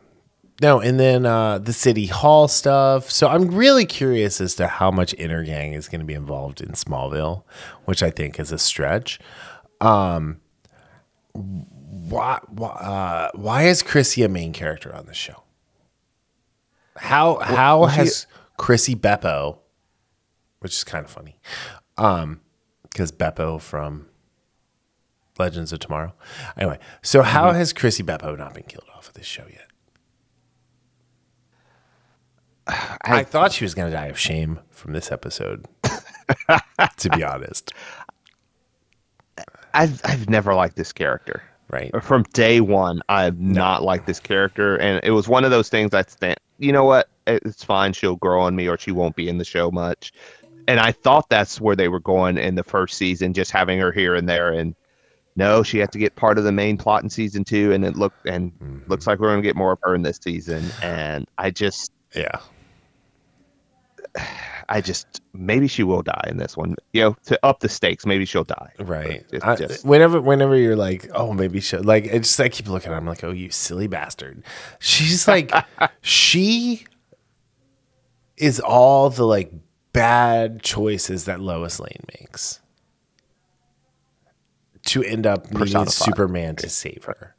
[0.61, 3.09] No, and then uh, the city hall stuff.
[3.09, 6.73] So I'm really curious as to how much Intergang is going to be involved in
[6.73, 7.41] Smallville,
[7.85, 9.19] which I think is a stretch.
[9.79, 10.39] Um,
[12.11, 15.43] why, why, uh, why is Chrissy a main character on the show?
[16.97, 19.57] How how was she- has Chrissy Beppo,
[20.59, 21.39] which is kind of funny,
[21.97, 22.41] um,
[22.83, 24.07] because Beppo from
[25.39, 26.13] Legends of Tomorrow.
[26.57, 29.67] Anyway, so how has Chrissy Beppo not been killed off of this show yet?
[33.01, 35.65] I, thought she was going to die of shame from this episode.
[36.97, 37.73] to be honest,
[39.73, 41.41] I've, I've never liked this character.
[41.71, 41.91] Right?
[42.03, 44.77] from day one i've not liked this character.
[44.77, 47.09] And it was one of those things i stand you know what?
[47.25, 47.91] It's fine.
[47.91, 50.13] She'll grow on me or she won't be in the show much.
[50.67, 53.91] And i thought that's where they were going in the first season just having her
[53.91, 54.51] here and there.
[54.51, 54.75] And
[55.35, 57.73] no she had to get part of the main plot in season two.
[57.73, 58.79] And it looked and mm-hmm.
[58.87, 60.63] looks like we're going to get more of her in this season.
[60.83, 62.39] And i just Yeah,
[64.69, 68.05] i just maybe she will die in this one you know to up the stakes
[68.05, 69.25] maybe she'll die right.
[69.31, 72.67] It's I- just- whenever, whenever you're like, oh, maybe she'll like, it's just I keep
[72.67, 74.43] looking I'm like, oh, you silly bastard.
[74.79, 75.51] She's like,
[76.01, 76.85] she
[78.37, 79.51] is all the like
[79.93, 82.59] bad choices that Lois Lane makes
[84.87, 87.35] to end up needing Superman to save her.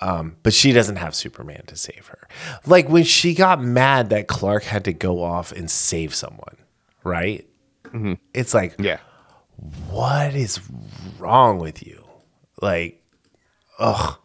[0.00, 2.26] Um, but she doesn't have Superman to save her.
[2.66, 6.56] Like when she got mad that Clark had to go off and save someone,
[7.04, 7.46] right?
[8.34, 8.98] It's like, Yeah.
[9.88, 10.60] what is
[11.18, 12.04] wrong with you?
[12.60, 13.00] Like,
[13.78, 14.18] ugh.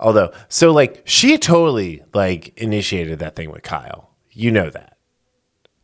[0.00, 4.10] Although, so like she totally like initiated that thing with Kyle.
[4.30, 4.96] You know that.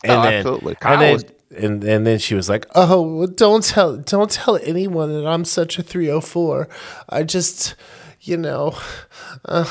[0.03, 0.75] And Oh, absolutely.
[0.77, 1.25] Kyle and then, was-
[1.65, 5.45] and, and then she was like, "Oh, well, don't tell, don't tell anyone that I'm
[5.45, 6.69] such a 304.
[7.09, 7.75] I just,
[8.21, 8.77] you know."
[9.45, 9.65] Uh.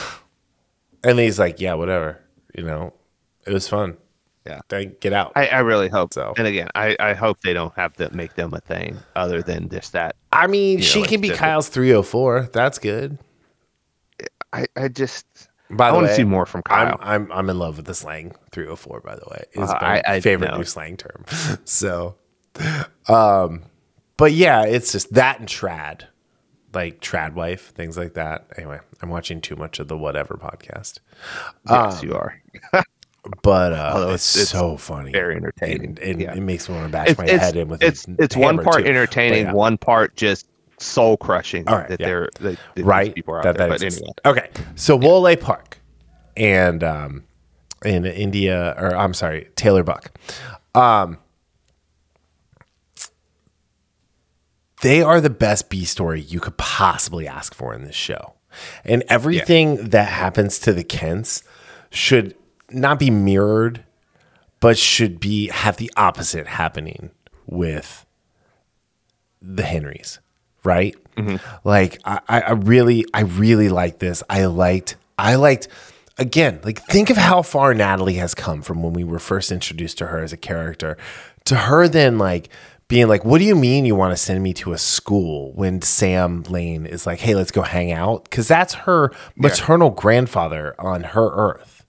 [1.04, 2.20] And he's like, "Yeah, whatever.
[2.56, 2.94] You know,
[3.48, 3.98] it was fun.
[4.46, 4.62] Yeah.
[4.70, 6.34] Then get out." I, I really hope So.
[6.38, 9.70] And again, I, I hope they don't have to make them a thing other than
[9.70, 10.16] just that.
[10.32, 12.50] I mean, know, she like can be the- Kyle's 304.
[12.52, 13.18] That's good.
[14.52, 15.26] I, I just
[15.70, 16.98] By the I want way, to see more from Kyle.
[17.00, 19.02] I'm, I'm I'm in love with the slang 304.
[19.02, 20.58] By the way, it's Uh, my I- I favorite know.
[20.58, 21.24] new slang term.
[21.66, 22.16] So,
[23.08, 23.64] um,
[24.18, 26.04] but yeah, it's just that and trad,
[26.74, 28.46] like trad wife, things like that.
[28.58, 31.00] Anyway, I'm watching too much of the whatever podcast,
[31.70, 32.42] yes, you are.
[33.42, 35.86] but uh, it's, it's- so funny, very entertaining.
[35.86, 36.34] and, and Yeah.
[36.36, 38.84] it makes me want to bash It's my head in with it's, it's one part
[38.84, 38.90] too.
[38.90, 39.54] entertaining, But yeah.
[39.56, 40.48] one part just
[40.78, 42.06] soul crushing All right, that yeah.
[42.08, 43.68] they're that, that right people are out that, there.
[43.68, 45.78] that But anyway, okay so Wole Park
[46.38, 47.24] and um
[47.84, 50.18] in India or I'm sorry Tayler Buck
[50.76, 51.18] um
[54.82, 58.34] they are the best B story you could possibly ask for in this show
[58.84, 61.44] and everything that happens to the Kents
[61.92, 62.36] should
[62.72, 63.84] not be mirrored
[64.60, 67.12] but should be have the opposite happening
[67.46, 68.06] with
[69.42, 70.20] the Henrys,
[70.64, 70.96] right?
[71.16, 71.38] Mm-hmm.
[71.68, 74.22] Like I, I I really, I really like this.
[74.30, 75.70] I liked, I liked
[76.18, 79.98] again, like think of how far Natalie has come from when we were first introduced
[80.00, 80.98] to her as a character
[81.46, 82.50] to her then like
[82.90, 85.82] being like, what do you mean you want to send me to a school when
[85.82, 88.24] Sam Lane is like, hey, let's go hang out?
[88.26, 91.86] Because that's her maternal grandfather on her earth.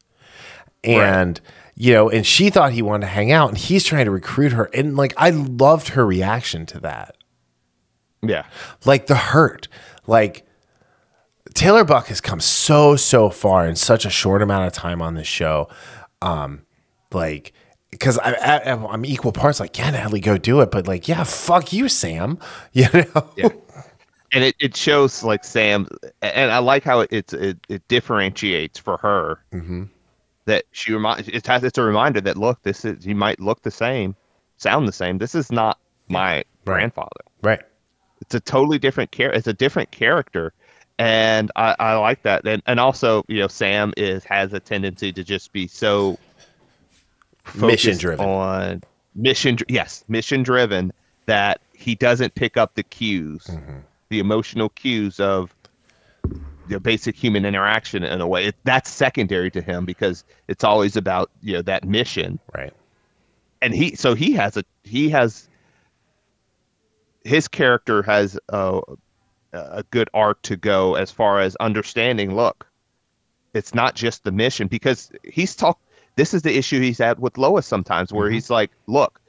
[0.85, 1.41] And
[1.75, 4.53] you know and she thought he wanted to hang out and he's trying to recruit
[4.53, 7.17] her and like i loved her reaction to that.
[8.23, 8.45] Yeah,
[8.85, 9.67] like the hurt.
[10.07, 10.47] Like
[11.55, 15.15] tayler buck has come so so far in such a short amount of time on
[15.15, 15.69] this show.
[16.21, 16.67] Um
[17.13, 17.55] like
[17.91, 21.25] because I, I, i'm equal parts like yeah natalie go do it but like yeah
[21.25, 22.39] fuck you sam
[22.73, 23.49] you know Yeah.
[24.33, 25.89] and it, it shows like Sam,
[26.23, 29.85] and I like how it it, it, differentiates for her Mm-hmm.
[30.45, 33.63] that she reminds it has it's a reminder that look, this is you might look
[33.63, 34.15] the same,
[34.57, 35.19] sound the same.
[35.19, 35.79] This is not
[36.09, 37.23] my grandfather.
[37.43, 37.61] right
[38.21, 39.33] It's a totally different care.
[39.33, 40.53] It's a different character,
[40.99, 42.47] and I, I like that.
[42.47, 46.19] And and also you know Sam is has a tendency to just be so
[47.51, 48.25] focused Mission-driven.
[48.27, 48.83] on
[49.15, 49.59] mission.
[49.69, 50.93] Yes, mission driven
[51.27, 53.79] that he doesn't pick up the cues, Mm-hmm.
[54.09, 55.55] the emotional cues of
[56.69, 58.47] the basic human interaction in a way.
[58.47, 62.73] It, that's secondary to him because it's always about you know that mission right
[63.63, 65.49] and he so he has a he has
[67.25, 68.81] his character has a,
[69.53, 72.67] a good arc to go as far as understanding look
[73.53, 75.79] it's not just the mission because he's talk
[76.17, 78.35] this is the issue he's had with lois sometimes where mm-hmm.
[78.35, 79.21] he's like look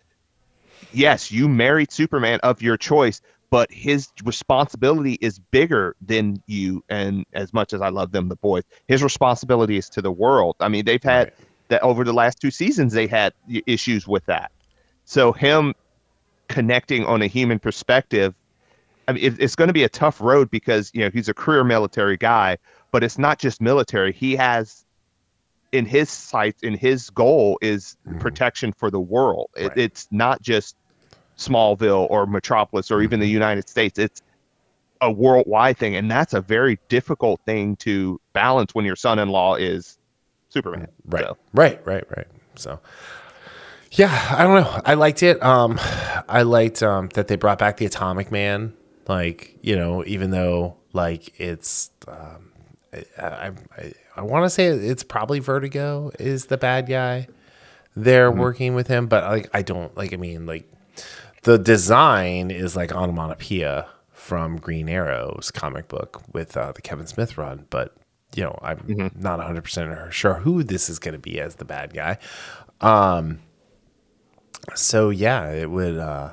[0.91, 7.25] yes you married superman of your choice but his responsibility is bigger than you and
[7.34, 10.67] as much as i love them the boys his responsibility is to the world i
[10.67, 11.34] mean they've had Right.
[11.69, 13.34] that over the last two seasons they had
[13.65, 14.51] issues with that
[15.05, 15.73] so him
[16.47, 18.34] connecting on a human perspective
[19.07, 21.34] I mean, it, it's going to be a tough road because you know he's a
[21.34, 22.57] career military guy,
[22.91, 24.13] but it's not just military.
[24.13, 24.86] He has,
[25.72, 29.49] in his sights, in his goal is protection for the world.
[29.55, 29.78] It, Right.
[29.78, 30.76] It's not just
[31.38, 33.97] Smallville or Metropolis or even the United States.
[33.97, 34.22] It's
[35.01, 39.97] a worldwide thing, and that's a very difficult thing to balance when your son-in-law is
[40.49, 40.88] Superman.
[41.05, 41.24] Right.
[41.24, 42.28] So, Right, right, right.
[42.55, 42.80] So
[43.93, 44.82] yeah, I don't know.
[44.86, 45.41] I liked it.
[45.41, 45.80] Um
[46.30, 48.74] I liked um that they brought back the Atomic Man.
[49.07, 52.51] Like, you know, even though like it's um
[52.93, 57.28] I I, I, I want to say it's probably Vertigo is the bad guy.
[57.95, 60.70] They're working with him, but like I don't like I mean like
[61.43, 67.38] the design is like onomatopoeia from Green Arrow's comic book with uh, the Kevin Smith
[67.38, 67.95] run, but
[68.36, 71.66] you know I'm not 100 percent sure who this is going to be as the
[71.66, 72.18] bad guy.
[72.80, 73.39] Um,
[74.76, 75.97] so yeah, it would.
[75.97, 76.32] Uh,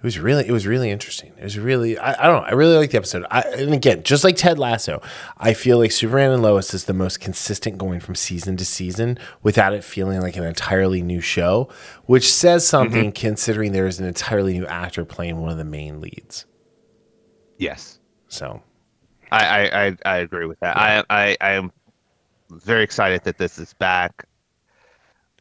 [0.00, 1.34] it was really, it was really interesting.
[1.36, 3.26] It was really, I, I don't know, I really like the episode.
[3.30, 5.02] I, and again, just like Ted Lasso,
[5.36, 9.18] I feel like Superman and Lois is the most consistent going from season to season
[9.42, 11.68] without it feeling like an entirely new show,
[12.06, 12.70] which says mm-hmm.
[12.70, 16.46] something considering there is an entirely new actor playing one of the main leads.
[17.58, 17.98] yes.
[18.28, 18.62] So,
[19.30, 20.78] I, I, I, I agree with that.
[20.78, 21.72] I, I, I am
[22.48, 24.24] very excited that this is back.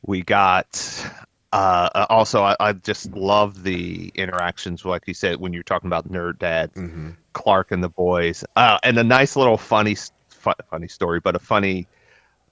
[0.01, 1.09] We got
[1.51, 5.87] uh, uh, also I, I just love the interactions, like you said, when you're talking
[5.87, 7.09] about nerd Dad, Mm-hmm.
[7.33, 9.95] Clark and the boys, uh, and a nice little funny,
[10.29, 11.87] fu- funny story, but a funny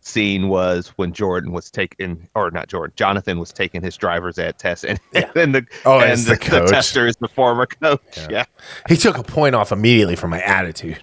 [0.02, 4.58] scene was when Jordan was taking, or not Jordan, Jonathan was taking his driver's ed
[4.58, 5.30] test, and, Yeah.
[5.36, 8.00] and the Oh, and the the, the tester is the former coach.
[8.16, 8.28] Yeah.
[8.30, 8.46] yeah.
[8.88, 11.00] He took a point off immediately for my attitude.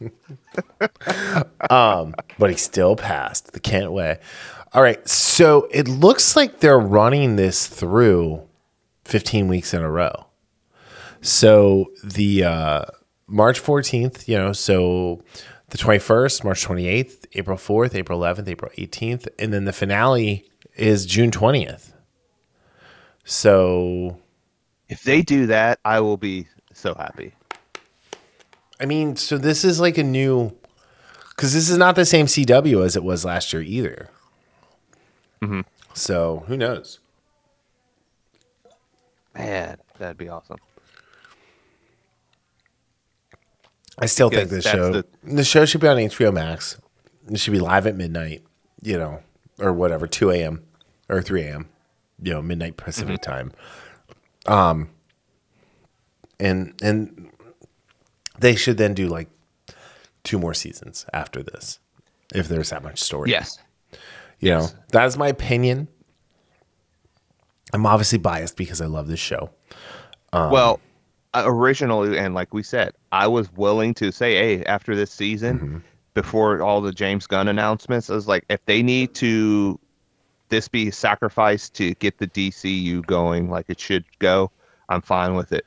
[1.70, 4.18] um, but he still passed the Kent way.
[4.72, 8.42] All right, so it looks like they're running this through
[9.04, 10.26] 15 weeks in a row.
[11.22, 12.84] So the uh,
[13.26, 15.22] March 14th, you know, so
[15.70, 21.04] the 21st, March 28th, April 4th, April 11th, April 18th, and then the finale is
[21.04, 21.92] June 20th.
[23.24, 24.18] So
[24.88, 27.34] If they do that, I will be so happy.
[28.80, 30.56] I mean, so this is like a new,
[31.30, 34.10] because this is not the same CW as it was last year either.
[35.94, 36.98] So who knows?
[39.34, 40.58] Man, that'd be awesome.
[43.98, 46.78] I still think Because this show, the- the show should be on HBO Max.
[47.30, 48.42] It should be live at midnight,
[48.82, 49.22] you know,
[49.58, 50.64] or whatever, two a.m.
[51.08, 51.68] or three a.m.
[52.22, 53.52] You know, midnight Pacific time.
[54.46, 54.90] Um,
[56.38, 57.30] and and
[58.38, 59.28] they should then do like
[60.24, 61.78] two more seasons after this,
[62.34, 63.30] if there's that much story.
[63.30, 63.58] Yes.
[64.40, 65.88] You know, that is my opinion.
[67.72, 69.50] I'm obviously biased because I love this show.
[70.32, 70.80] Um, well,
[71.34, 75.58] uh, originally, and like we said, I was willing to say, hey, after this season,
[75.58, 75.78] Mm-hmm.
[76.14, 79.78] before all the James Gunn announcements, I was like, if they need to,
[80.48, 84.50] this be sacrificed to get the DCU going like it should go,
[84.88, 85.64] I'm fine with it.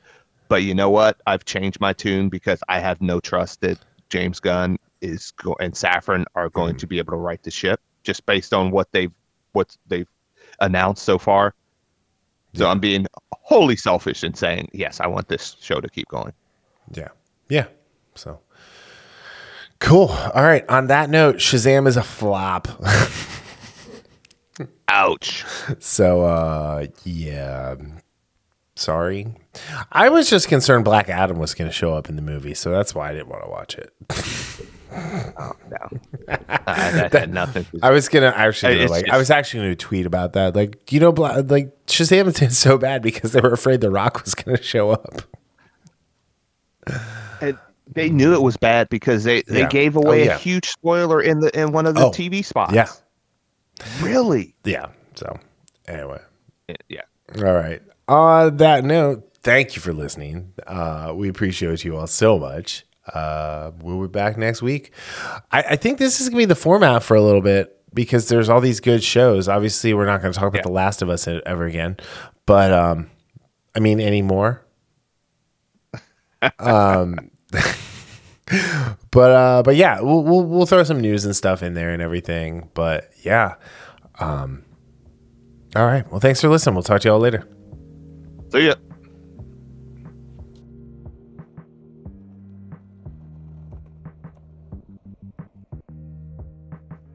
[0.50, 1.22] But you know what?
[1.26, 5.74] I've changed my tune because I have no trust that James Gunn is go- and
[5.74, 6.60] Safran are Mm-hmm.
[6.60, 9.12] going to be able to right the ship just based on what they've
[9.54, 10.10] what they've
[10.60, 11.54] announced so far.
[12.56, 12.72] So Yeah.
[12.72, 16.34] I'm being wholly selfish in saying yes, I want this show to keep going.
[16.92, 17.10] Yeah.
[17.50, 17.68] Yeah.
[18.16, 18.40] So
[19.80, 20.08] cool.
[20.10, 20.68] All right.
[20.70, 22.68] On that note, Shazam is a flop.
[24.88, 25.44] Ouch.
[25.80, 27.76] so uh yeah.
[28.76, 29.28] Sorry.
[29.92, 32.72] I was just concerned Black Adam was going to show up in the movie, so
[32.72, 33.94] that's why I didn't want to watch it.
[34.96, 37.66] Oh no, that had nothing.
[37.82, 40.56] I was gonna actually It's like I was actually gonna tweet about that.
[40.56, 44.36] Like you know, like Shazam did so bad because they were afraid The Rock was
[44.36, 45.22] gonna show up.
[47.42, 47.58] And
[47.94, 49.70] they knew it was bad because they, they Yeah.
[49.70, 50.36] gave Oh, away yeah.
[50.36, 52.74] a huge spoiler in the in one of the Oh, TV spots.
[52.74, 52.88] yeah.
[54.02, 54.56] Really?
[54.64, 54.88] Yeah.
[55.16, 55.38] So
[55.88, 56.20] anyway,
[56.90, 57.02] Yeah.
[57.38, 57.82] all right.
[58.08, 60.54] On that note, thank you for listening.
[60.68, 62.86] Uh, we appreciate you all so much.
[63.12, 64.94] Uh, we'll be back next week.
[65.52, 68.50] I, I think this is gonna be the format for a little bit because there's
[68.50, 69.48] all these good shows.
[69.48, 70.64] Obviously, we're not gonna talk about Yeah.
[70.64, 71.98] The Last of Us ever again,
[72.46, 73.10] but um,
[73.76, 74.66] I mean anymore.
[76.60, 77.30] um,
[79.12, 82.02] but uh, but yeah, we'll, we'll we'll throw some news and stuff in there and
[82.02, 82.70] everything.
[82.74, 83.56] But yeah,
[84.20, 84.64] um,
[85.76, 86.10] all right.
[86.10, 86.76] Well, thanks for listening.
[86.76, 87.48] We'll talk to y'all later.
[88.52, 88.76] See ya.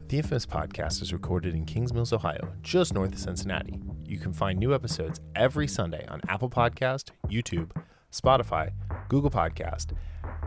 [0.09, 3.79] The Infamous Podcast is recorded in Kings Mills, Ohio, just north of Cincinnati.
[4.07, 7.73] You can find new episodes every Sunday on Apple Podcast, YouTube,
[8.11, 8.71] Spotify,
[9.11, 9.93] Google Podcast,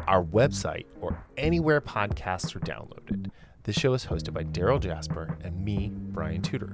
[0.07, 3.29] our website, or anywhere podcasts are downloaded.
[3.61, 6.73] This show is hosted by Darryl Jasper and me, Brian Tudor.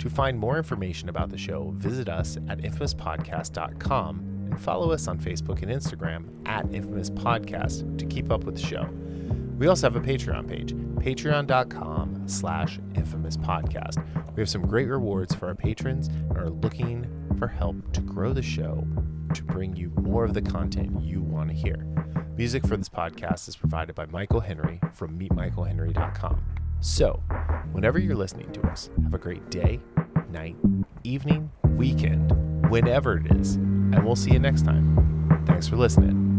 [0.00, 4.18] To find more information about the show, visit us at infamouspodcast.com
[4.50, 8.66] and follow us on Facebook and Instagram at Infamous Podcast to keep up with the
[8.66, 8.86] show.
[9.56, 14.04] We also have a Patreon page, patreon.com slash infamous podcast.
[14.34, 17.06] We have some great rewards for our patrons and are looking
[17.38, 18.86] for help to grow the show
[19.34, 21.86] to bring you more of the content you want to hear.
[22.36, 26.42] Music for this podcast is provided by Michael Henry from meetmichaelhenry.com.
[26.80, 27.22] So,
[27.72, 29.80] whenever you're listening to us, have a great day,
[30.30, 30.56] night,
[31.02, 32.30] evening, weekend,
[32.70, 35.44] whenever it is, and we'll see you next time.
[35.46, 36.35] Thanks for listening.